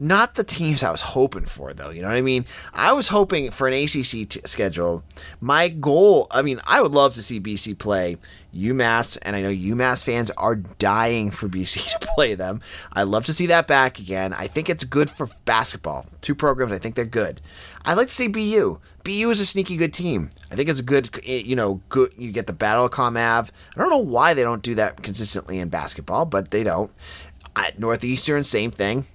Not 0.00 0.34
the 0.34 0.44
teams 0.44 0.82
I 0.82 0.90
was 0.90 1.00
hoping 1.00 1.44
for, 1.44 1.72
though. 1.72 1.90
You 1.90 2.02
know 2.02 2.08
what 2.08 2.16
I 2.16 2.22
mean? 2.22 2.46
I 2.72 2.92
was 2.92 3.08
hoping 3.08 3.50
for 3.50 3.68
an 3.68 3.74
ACC 3.74 4.28
t- 4.28 4.40
schedule. 4.44 5.04
My 5.40 5.68
goal, 5.68 6.26
I 6.30 6.42
mean, 6.42 6.60
I 6.66 6.82
would 6.82 6.92
love 6.92 7.14
to 7.14 7.22
see 7.22 7.40
BC 7.40 7.78
play 7.78 8.16
UMass, 8.54 9.18
and 9.22 9.36
I 9.36 9.42
know 9.42 9.50
UMass 9.50 10.04
fans 10.04 10.30
are 10.32 10.56
dying 10.56 11.30
for 11.30 11.48
BC 11.48 11.86
to 12.00 12.08
play 12.14 12.34
them. 12.34 12.60
I'd 12.92 13.04
love 13.04 13.24
to 13.26 13.32
see 13.32 13.46
that 13.46 13.68
back 13.68 13.98
again. 13.98 14.32
I 14.32 14.46
think 14.46 14.68
it's 14.68 14.84
good 14.84 15.10
for 15.10 15.28
basketball. 15.44 16.06
Two 16.20 16.34
programs, 16.34 16.72
I 16.72 16.78
think 16.78 16.96
they're 16.96 17.04
good. 17.04 17.40
I'd 17.84 17.96
like 17.96 18.08
to 18.08 18.14
see 18.14 18.28
BU. 18.28 18.80
BU 19.04 19.30
is 19.30 19.40
a 19.40 19.46
sneaky 19.46 19.76
good 19.76 19.92
team. 19.92 20.30
I 20.50 20.56
think 20.56 20.68
it's 20.68 20.80
a 20.80 20.84
good, 20.84 21.10
eh, 21.26 21.42
you 21.44 21.54
know, 21.54 21.82
good. 21.88 22.14
You 22.16 22.32
get 22.32 22.46
the 22.46 22.52
Battle 22.52 22.86
of 22.86 22.90
Comm 22.90 23.18
Ave. 23.18 23.52
I 23.76 23.78
don't 23.78 23.90
know 23.90 23.98
why 23.98 24.34
they 24.34 24.42
don't 24.42 24.62
do 24.62 24.74
that 24.76 25.02
consistently 25.02 25.58
in 25.58 25.68
basketball, 25.68 26.24
but 26.24 26.50
they 26.50 26.64
don't. 26.64 26.90
Northeastern, 27.78 28.42
same 28.42 28.72
thing 28.72 29.06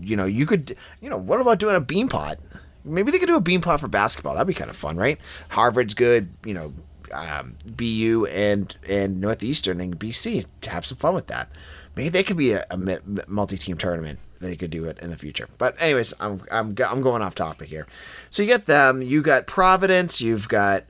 you 0.00 0.16
know, 0.16 0.24
you 0.24 0.46
could, 0.46 0.76
you 1.00 1.10
know, 1.10 1.16
what 1.16 1.40
about 1.40 1.58
doing 1.58 1.76
a 1.76 1.80
bean 1.80 2.08
pot? 2.08 2.38
Maybe 2.84 3.10
they 3.10 3.18
could 3.18 3.28
do 3.28 3.36
a 3.36 3.40
bean 3.40 3.60
pot 3.60 3.80
for 3.80 3.88
basketball. 3.88 4.34
That'd 4.34 4.48
be 4.48 4.54
kind 4.54 4.70
of 4.70 4.76
fun, 4.76 4.96
right? 4.96 5.18
Harvard's 5.50 5.94
good, 5.94 6.30
you 6.44 6.54
know, 6.54 6.74
um, 7.12 7.56
BU 7.66 8.26
and 8.30 8.74
and 8.88 9.20
Northeastern 9.20 9.80
and 9.80 9.98
BC 9.98 10.46
to 10.62 10.70
have 10.70 10.86
some 10.86 10.98
fun 10.98 11.14
with 11.14 11.26
that. 11.28 11.50
Maybe 11.94 12.08
they 12.08 12.22
could 12.22 12.38
be 12.38 12.52
a, 12.52 12.64
a 12.70 12.78
multi-team 13.28 13.76
tournament. 13.76 14.18
They 14.40 14.56
could 14.56 14.70
do 14.70 14.86
it 14.86 14.98
in 14.98 15.10
the 15.10 15.16
future. 15.16 15.48
But 15.58 15.80
anyways, 15.80 16.14
I'm 16.18 16.42
I'm 16.50 16.74
I'm 16.88 17.00
going 17.02 17.22
off 17.22 17.34
topic 17.34 17.68
here. 17.68 17.86
So 18.30 18.42
you 18.42 18.48
get 18.48 18.66
them. 18.66 19.02
You 19.02 19.22
got 19.22 19.46
Providence. 19.46 20.20
You've 20.20 20.48
got 20.48 20.84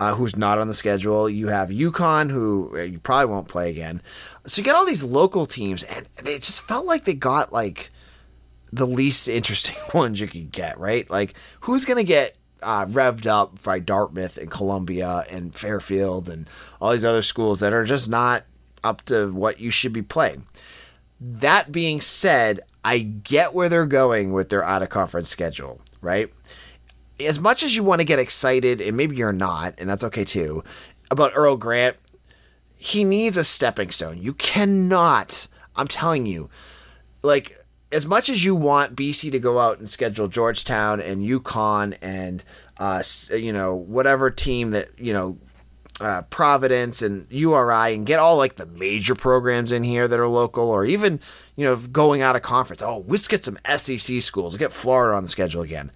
uh, 0.00 0.14
who's 0.14 0.36
not 0.36 0.58
on 0.58 0.68
the 0.68 0.74
schedule. 0.74 1.28
You 1.28 1.48
have 1.48 1.68
UConn, 1.68 2.30
who 2.30 2.72
uh, 2.74 2.82
you 2.82 2.98
probably 2.98 3.32
won't 3.32 3.48
play 3.48 3.70
again. 3.70 4.02
So 4.44 4.60
you 4.60 4.64
get 4.64 4.74
all 4.74 4.86
these 4.86 5.04
local 5.04 5.46
teams, 5.46 5.82
and 5.84 6.08
it 6.18 6.42
just 6.42 6.62
felt 6.62 6.86
like 6.86 7.04
they 7.04 7.14
got 7.14 7.52
like 7.52 7.90
the 8.72 8.86
least 8.86 9.28
interesting 9.28 9.76
ones 9.94 10.20
you 10.20 10.26
could 10.26 10.52
get, 10.52 10.78
right? 10.78 11.08
Like, 11.10 11.34
who's 11.60 11.84
going 11.84 11.98
to 11.98 12.04
get 12.04 12.36
uh, 12.62 12.86
revved 12.86 13.26
up 13.26 13.62
by 13.62 13.78
Dartmouth 13.78 14.38
and 14.38 14.50
Columbia 14.50 15.24
and 15.30 15.54
Fairfield 15.54 16.28
and 16.28 16.48
all 16.80 16.92
these 16.92 17.04
other 17.04 17.22
schools 17.22 17.60
that 17.60 17.74
are 17.74 17.84
just 17.84 18.08
not 18.08 18.44
up 18.82 19.02
to 19.02 19.32
what 19.32 19.60
you 19.60 19.70
should 19.70 19.92
be 19.92 20.02
playing? 20.02 20.44
That 21.20 21.72
being 21.72 22.00
said, 22.00 22.60
I 22.84 22.98
get 22.98 23.54
where 23.54 23.68
they're 23.68 23.86
going 23.86 24.32
with 24.32 24.48
their 24.48 24.62
out 24.62 24.82
of 24.82 24.90
conference 24.90 25.28
schedule, 25.28 25.80
right? 26.00 26.32
As 27.18 27.40
much 27.40 27.62
as 27.62 27.74
you 27.74 27.82
want 27.82 28.00
to 28.00 28.06
get 28.06 28.18
excited, 28.18 28.80
and 28.80 28.96
maybe 28.96 29.16
you're 29.16 29.32
not, 29.32 29.74
and 29.80 29.88
that's 29.88 30.04
okay 30.04 30.24
too, 30.24 30.62
about 31.10 31.32
Earl 31.34 31.56
Grant, 31.56 31.96
he 32.76 33.04
needs 33.04 33.36
a 33.36 33.44
stepping 33.44 33.90
stone. 33.90 34.18
You 34.18 34.34
cannot, 34.34 35.48
I'm 35.74 35.88
telling 35.88 36.26
you, 36.26 36.50
like, 37.22 37.58
as 37.92 38.06
much 38.06 38.28
as 38.28 38.44
you 38.44 38.54
want 38.54 38.96
BC 38.96 39.30
to 39.32 39.38
go 39.38 39.58
out 39.58 39.78
and 39.78 39.88
schedule 39.88 40.28
Georgetown 40.28 41.00
and 41.00 41.22
UConn 41.22 41.96
and 42.02 42.44
uh, 42.78 43.02
you 43.34 43.52
know 43.52 43.74
whatever 43.74 44.30
team 44.30 44.70
that 44.70 44.98
you 44.98 45.12
know 45.12 45.38
uh, 46.00 46.22
Providence 46.22 47.00
and 47.00 47.26
URI 47.30 47.94
and 47.94 48.06
get 48.06 48.18
all 48.18 48.36
like 48.36 48.56
the 48.56 48.66
major 48.66 49.14
programs 49.14 49.72
in 49.72 49.82
here 49.82 50.06
that 50.06 50.20
are 50.20 50.28
local 50.28 50.70
or 50.70 50.84
even 50.84 51.20
you 51.54 51.64
know 51.64 51.76
going 51.76 52.22
out 52.22 52.36
of 52.36 52.42
conference. 52.42 52.82
Oh, 52.82 53.04
let's 53.06 53.28
get 53.28 53.44
some 53.44 53.58
SEC 53.76 54.20
schools. 54.20 54.56
Get 54.56 54.72
Florida 54.72 55.16
on 55.16 55.22
the 55.22 55.28
schedule 55.28 55.62
again. 55.62 55.90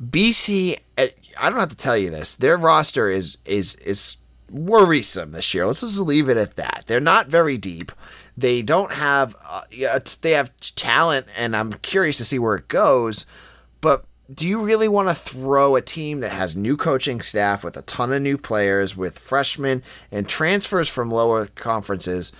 BC, 0.00 0.78
eh, 0.98 1.08
I 1.40 1.50
don't 1.50 1.60
have 1.60 1.68
to 1.68 1.76
tell 1.76 1.96
you 1.96 2.10
this. 2.10 2.34
Their 2.34 2.56
roster 2.56 3.10
is 3.10 3.38
is 3.44 3.74
is 3.76 4.16
worrisome 4.50 5.32
this 5.32 5.52
year. 5.52 5.66
Let's 5.66 5.80
just 5.80 5.98
leave 5.98 6.28
it 6.28 6.36
at 6.36 6.56
that. 6.56 6.84
They're 6.86 7.00
not 7.00 7.26
very 7.26 7.58
deep. 7.58 7.92
They 8.36 8.62
don't 8.62 8.92
have 8.92 9.36
uh, 9.48 9.62
they 10.22 10.32
have 10.32 10.52
talent, 10.74 11.26
and 11.36 11.56
I'm 11.56 11.72
curious 11.74 12.18
to 12.18 12.24
see 12.24 12.38
where 12.38 12.56
it 12.56 12.68
goes. 12.68 13.26
But 13.80 14.04
do 14.32 14.46
you 14.48 14.64
really 14.64 14.88
want 14.88 15.08
to 15.08 15.14
throw 15.14 15.76
a 15.76 15.82
team 15.82 16.20
that 16.20 16.30
has 16.30 16.56
new 16.56 16.76
coaching 16.76 17.20
staff 17.20 17.62
with 17.62 17.76
a 17.76 17.82
ton 17.82 18.12
of 18.12 18.22
new 18.22 18.38
players, 18.38 18.96
with 18.96 19.18
freshmen 19.18 19.82
and 20.10 20.28
transfers 20.28 20.88
from 20.88 21.10
lower 21.10 21.46
conferences 21.46 22.32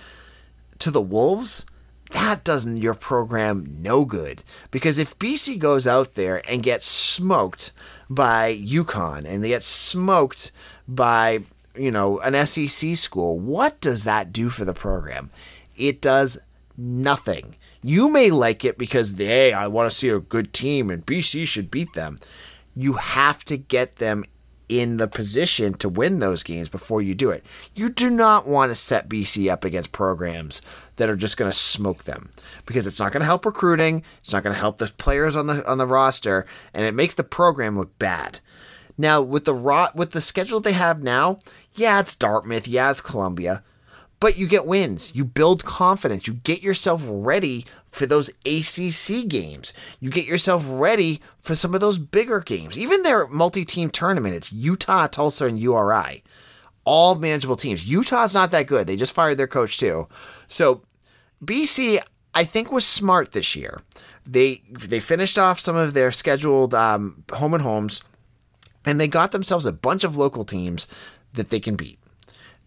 to 0.79 0.91
the 0.91 1.01
Wolves? 1.01 1.65
that 2.11 2.43
doesn't 2.43 2.77
your 2.77 2.93
program 2.93 3.65
no 3.81 4.05
good. 4.05 4.43
Because 4.71 4.97
if 4.97 5.17
BC 5.19 5.59
goes 5.59 5.87
out 5.87 6.15
there 6.15 6.41
and 6.49 6.63
gets 6.63 6.85
smoked 6.85 7.71
by 8.09 8.55
UConn 8.55 9.25
and 9.25 9.43
they 9.43 9.49
get 9.49 9.63
smoked 9.63 10.51
by, 10.87 11.41
you 11.75 11.91
know, 11.91 12.19
an 12.19 12.33
SEC 12.45 12.95
school, 12.95 13.39
what 13.39 13.81
does 13.81 14.03
that 14.03 14.31
do 14.31 14.49
for 14.49 14.65
the 14.65 14.73
program? 14.73 15.29
It 15.77 16.01
does 16.01 16.39
nothing. 16.77 17.55
You 17.81 18.09
may 18.09 18.31
like 18.31 18.65
it 18.65 18.77
because, 18.77 19.15
hey, 19.17 19.53
I 19.53 19.67
want 19.67 19.89
to 19.89 19.95
see 19.95 20.09
a 20.09 20.19
good 20.19 20.53
team 20.53 20.89
and 20.89 21.05
BC 21.05 21.47
should 21.47 21.71
beat 21.71 21.93
them. 21.93 22.17
You 22.75 22.93
have 22.93 23.45
to 23.45 23.57
get 23.57 23.97
them 23.97 24.25
in 24.67 24.97
the 24.97 25.07
position 25.07 25.73
to 25.75 25.89
win 25.89 26.19
those 26.19 26.43
games 26.43 26.69
before 26.69 27.01
you 27.01 27.13
do 27.13 27.29
it. 27.29 27.45
You 27.75 27.89
do 27.89 28.09
not 28.09 28.47
want 28.47 28.71
to 28.71 28.75
set 28.75 29.09
BC 29.09 29.51
up 29.51 29.63
against 29.63 29.91
programs 29.91 30.61
that 30.95 31.09
are 31.09 31.15
just 31.15 31.37
going 31.37 31.49
to 31.49 31.55
smoke 31.55 32.05
them 32.05 32.31
because 32.65 32.87
it's 32.87 32.99
not 32.99 33.11
going 33.11 33.21
to 33.21 33.27
help 33.27 33.45
recruiting, 33.45 34.03
it's 34.19 34.33
not 34.33 34.43
going 34.43 34.53
to 34.53 34.59
help 34.59 34.77
the 34.77 34.91
players 34.97 35.35
on 35.35 35.47
the 35.47 35.67
on 35.69 35.77
the 35.77 35.85
roster, 35.85 36.45
and 36.73 36.85
it 36.85 36.95
makes 36.95 37.13
the 37.13 37.23
program 37.23 37.77
look 37.77 37.97
bad. 37.99 38.39
Now 38.97 39.21
with 39.21 39.45
the 39.45 39.53
rot 39.53 39.95
with 39.95 40.11
the 40.11 40.21
schedule 40.21 40.59
they 40.59 40.73
have 40.73 41.03
now, 41.03 41.39
yeah, 41.73 41.99
it's 41.99 42.15
Dartmouth, 42.15 42.67
yeah, 42.67 42.89
it's 42.89 43.01
Columbia, 43.01 43.63
but 44.19 44.37
you 44.37 44.47
get 44.47 44.65
wins. 44.65 45.15
You 45.15 45.25
build 45.25 45.65
confidence. 45.65 46.27
You 46.27 46.35
get 46.35 46.63
yourself 46.63 47.01
ready 47.05 47.65
for 47.89 48.05
those 48.05 48.29
ACC 48.45 49.27
games. 49.27 49.73
You 49.99 50.09
get 50.09 50.25
yourself 50.25 50.65
ready 50.67 51.21
for 51.39 51.55
some 51.55 51.73
of 51.73 51.81
those 51.81 51.97
bigger 51.97 52.39
games. 52.39 52.77
Even 52.77 53.03
their 53.03 53.27
multi-team 53.27 53.89
tournament, 53.89 54.35
it's 54.35 54.51
Utah, 54.51 55.07
Tulsa, 55.07 55.47
and 55.47 55.59
URI. 55.59 56.23
All 56.83 57.15
manageable 57.15 57.55
teams. 57.55 57.87
Utah's 57.87 58.33
not 58.33 58.51
that 58.51 58.67
good. 58.67 58.87
They 58.87 58.95
just 58.95 59.13
fired 59.13 59.37
their 59.37 59.47
coach 59.47 59.77
too. 59.79 60.07
So 60.47 60.83
BC, 61.43 61.99
I 62.33 62.43
think, 62.43 62.71
was 62.71 62.85
smart 62.85 63.31
this 63.31 63.55
year. 63.55 63.81
They 64.25 64.61
they 64.69 64.99
finished 64.99 65.37
off 65.37 65.59
some 65.59 65.75
of 65.75 65.93
their 65.93 66.11
scheduled 66.11 66.73
um, 66.73 67.23
home 67.31 67.53
and 67.53 67.63
homes, 67.63 68.03
and 68.85 68.99
they 68.99 69.07
got 69.07 69.31
themselves 69.31 69.65
a 69.65 69.71
bunch 69.71 70.03
of 70.03 70.17
local 70.17 70.43
teams 70.43 70.87
that 71.33 71.49
they 71.49 71.59
can 71.59 71.75
beat 71.75 71.99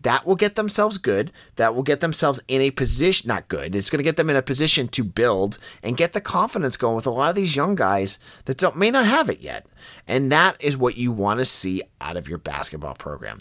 that 0.03 0.25
will 0.25 0.37
get 0.37 0.55
themselves 0.55 0.99
good. 0.99 1.33
That 1.57 1.75
will 1.75 1.83
get 1.83 2.01
themselves 2.01 2.41
in 2.49 2.61
a 2.61 2.71
position, 2.71 3.29
not 3.29 3.49
good. 3.49 3.75
It's 3.75 3.91
going 3.91 3.99
to 3.99 4.05
get 4.05 4.17
them 4.17 4.31
in 4.31 4.37
a 4.37 4.43
position 4.43 4.89
to 4.89 5.05
build 5.05 5.59
and 5.83 5.97
get 5.97 6.13
the 6.13 6.21
confidence 6.21 6.77
going 6.77 6.97
with 6.97 7.07
a 7.07 7.11
lot 7.11 7.31
of 7.31 7.37
these 7.37 7.57
young 7.57 7.75
guys 7.75 8.19
that 8.45 8.59
don't, 8.59 8.77
may 8.77 8.91
not 8.91 9.07
have 9.07 9.29
it 9.29 9.41
yet. 9.41 9.67
And 10.07 10.31
that 10.31 10.63
is 10.63 10.77
what 10.77 10.97
you 10.97 11.13
want 11.13 11.41
to 11.41 11.45
see 11.45 11.83
out 12.01 12.17
of 12.17 12.29
your 12.29 12.39
basketball 12.39 12.95
program. 12.95 13.39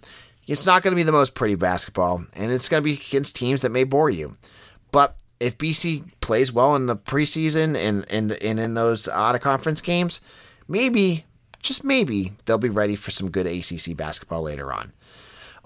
It's 0.48 0.66
not 0.66 0.82
going 0.82 0.94
to 0.94 0.96
be 0.96 1.04
the 1.04 1.12
most 1.12 1.36
pretty 1.36 1.56
basketball, 1.56 2.24
and 2.34 2.52
it's 2.52 2.70
going 2.70 2.82
to 2.82 2.86
be 2.86 2.94
against 2.94 3.36
teams 3.36 3.62
that 3.62 3.72
may 3.72 3.84
bore 3.84 4.10
you. 4.10 4.38
But 4.92 5.18
if 5.40 5.58
BC 5.58 6.04
plays 6.22 6.54
well 6.54 6.76
in 6.76 6.86
the 6.86 6.96
preseason 6.96 7.76
and, 7.76 8.06
and, 8.10 8.32
and 8.32 8.60
in 8.60 8.74
those 8.74 9.08
out 9.10 9.36
of 9.36 9.42
conference 9.42 9.82
games, 9.82 10.22
maybe, 10.68 11.26
just 11.62 11.84
maybe, 11.84 12.34
they'll 12.46 12.58
be 12.58 12.70
ready 12.70 12.96
for 12.96 13.12
some 13.12 13.30
good 13.30 13.46
ACC 13.46 13.96
basketball 13.96 14.44
later 14.44 14.72
on. 14.72 14.94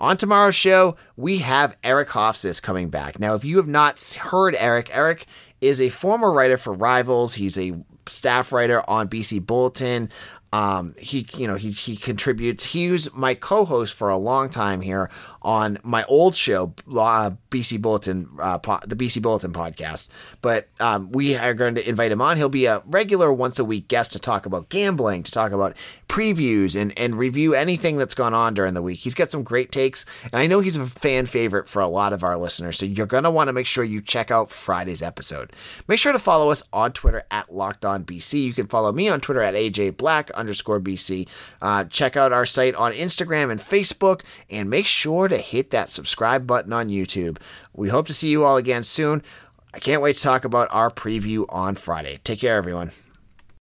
On 0.01 0.17
tomorrow's 0.17 0.55
show, 0.55 0.95
we 1.15 1.37
have 1.37 1.77
Eric 1.83 2.09
Hofsis 2.09 2.59
coming 2.59 2.89
back. 2.89 3.19
Now, 3.19 3.35
if 3.35 3.45
you 3.45 3.57
have 3.57 3.67
not 3.67 4.01
heard 4.19 4.55
Eric, 4.57 4.89
Eric 4.91 5.27
is 5.61 5.79
a 5.79 5.89
former 5.89 6.33
writer 6.33 6.57
for 6.57 6.73
Rivals. 6.73 7.35
He's 7.35 7.55
a 7.55 7.73
staff 8.07 8.51
writer 8.51 8.81
on 8.89 9.09
BC 9.09 9.45
Bulletin. 9.45 10.09
Um, 10.51 10.95
he, 10.97 11.27
you 11.37 11.45
know, 11.45 11.53
he, 11.53 11.69
he 11.69 11.95
contributes. 11.95 12.65
He 12.65 12.89
was 12.89 13.13
my 13.13 13.35
co-host 13.35 13.93
for 13.93 14.09
a 14.09 14.17
long 14.17 14.49
time 14.49 14.81
here 14.81 15.11
on 15.43 15.77
my 15.83 16.03
old 16.05 16.33
show, 16.33 16.73
uh, 16.97 17.31
BC 17.51 17.81
Bulletin, 17.81 18.29
uh, 18.39 18.57
po- 18.57 18.79
the 18.87 18.95
BC 18.95 19.21
Bulletin 19.21 19.51
podcast. 19.51 20.09
But 20.41 20.69
um, 20.79 21.11
we 21.11 21.35
are 21.35 21.53
going 21.53 21.75
to 21.75 21.87
invite 21.87 22.11
him 22.11 22.21
on. 22.21 22.37
He'll 22.37 22.49
be 22.49 22.65
a 22.65 22.81
regular 22.87 23.31
once 23.31 23.59
a 23.59 23.65
week 23.65 23.87
guest 23.87 24.13
to 24.13 24.19
talk 24.19 24.45
about 24.45 24.69
gambling, 24.69 25.23
to 25.23 25.31
talk 25.31 25.51
about 25.51 25.75
previews, 26.07 26.79
and 26.79 26.97
and 26.97 27.15
review 27.15 27.53
anything 27.53 27.97
that's 27.97 28.15
gone 28.15 28.33
on 28.33 28.53
during 28.53 28.73
the 28.73 28.81
week. 28.81 28.99
He's 28.99 29.13
got 29.13 29.31
some 29.31 29.43
great 29.43 29.71
takes, 29.71 30.05
and 30.23 30.35
I 30.35 30.47
know 30.47 30.61
he's 30.61 30.77
a 30.77 30.85
fan 30.85 31.25
favorite 31.25 31.67
for 31.67 31.81
a 31.81 31.87
lot 31.87 32.13
of 32.13 32.23
our 32.23 32.37
listeners. 32.37 32.77
So 32.79 32.85
you're 32.85 33.05
going 33.05 33.23
to 33.25 33.31
want 33.31 33.49
to 33.49 33.53
make 33.53 33.65
sure 33.65 33.83
you 33.83 34.01
check 34.01 34.31
out 34.31 34.49
Friday's 34.49 35.01
episode. 35.01 35.51
Make 35.87 35.99
sure 35.99 36.13
to 36.13 36.19
follow 36.19 36.51
us 36.51 36.63
on 36.71 36.93
Twitter 36.93 37.23
at 37.29 37.53
Locked 37.53 37.83
On 37.83 38.05
BC. 38.05 38.41
You 38.41 38.53
can 38.53 38.67
follow 38.67 38.91
me 38.93 39.09
on 39.09 39.19
Twitter 39.19 39.41
at 39.41 39.55
AJ 39.55 39.97
Black 39.97 40.31
underscore 40.31 40.79
BC. 40.79 41.27
Uh, 41.61 41.83
check 41.83 42.15
out 42.15 42.31
our 42.31 42.45
site 42.45 42.75
on 42.75 42.93
Instagram 42.93 43.51
and 43.51 43.59
Facebook, 43.59 44.21
and 44.49 44.69
make 44.69 44.85
sure 44.85 45.27
to 45.27 45.37
hit 45.37 45.69
that 45.71 45.89
subscribe 45.89 46.47
button 46.47 46.71
on 46.71 46.87
YouTube. 46.87 47.39
We 47.73 47.89
hope 47.89 48.07
to 48.07 48.13
see 48.13 48.29
you 48.29 48.43
all 48.43 48.57
again 48.57 48.83
soon. 48.83 49.23
I 49.73 49.79
can't 49.79 50.01
wait 50.01 50.17
to 50.17 50.21
talk 50.21 50.43
about 50.43 50.67
our 50.71 50.89
preview 50.89 51.45
on 51.49 51.75
Friday. 51.75 52.19
Take 52.23 52.41
care, 52.41 52.55
everyone. 52.55 52.91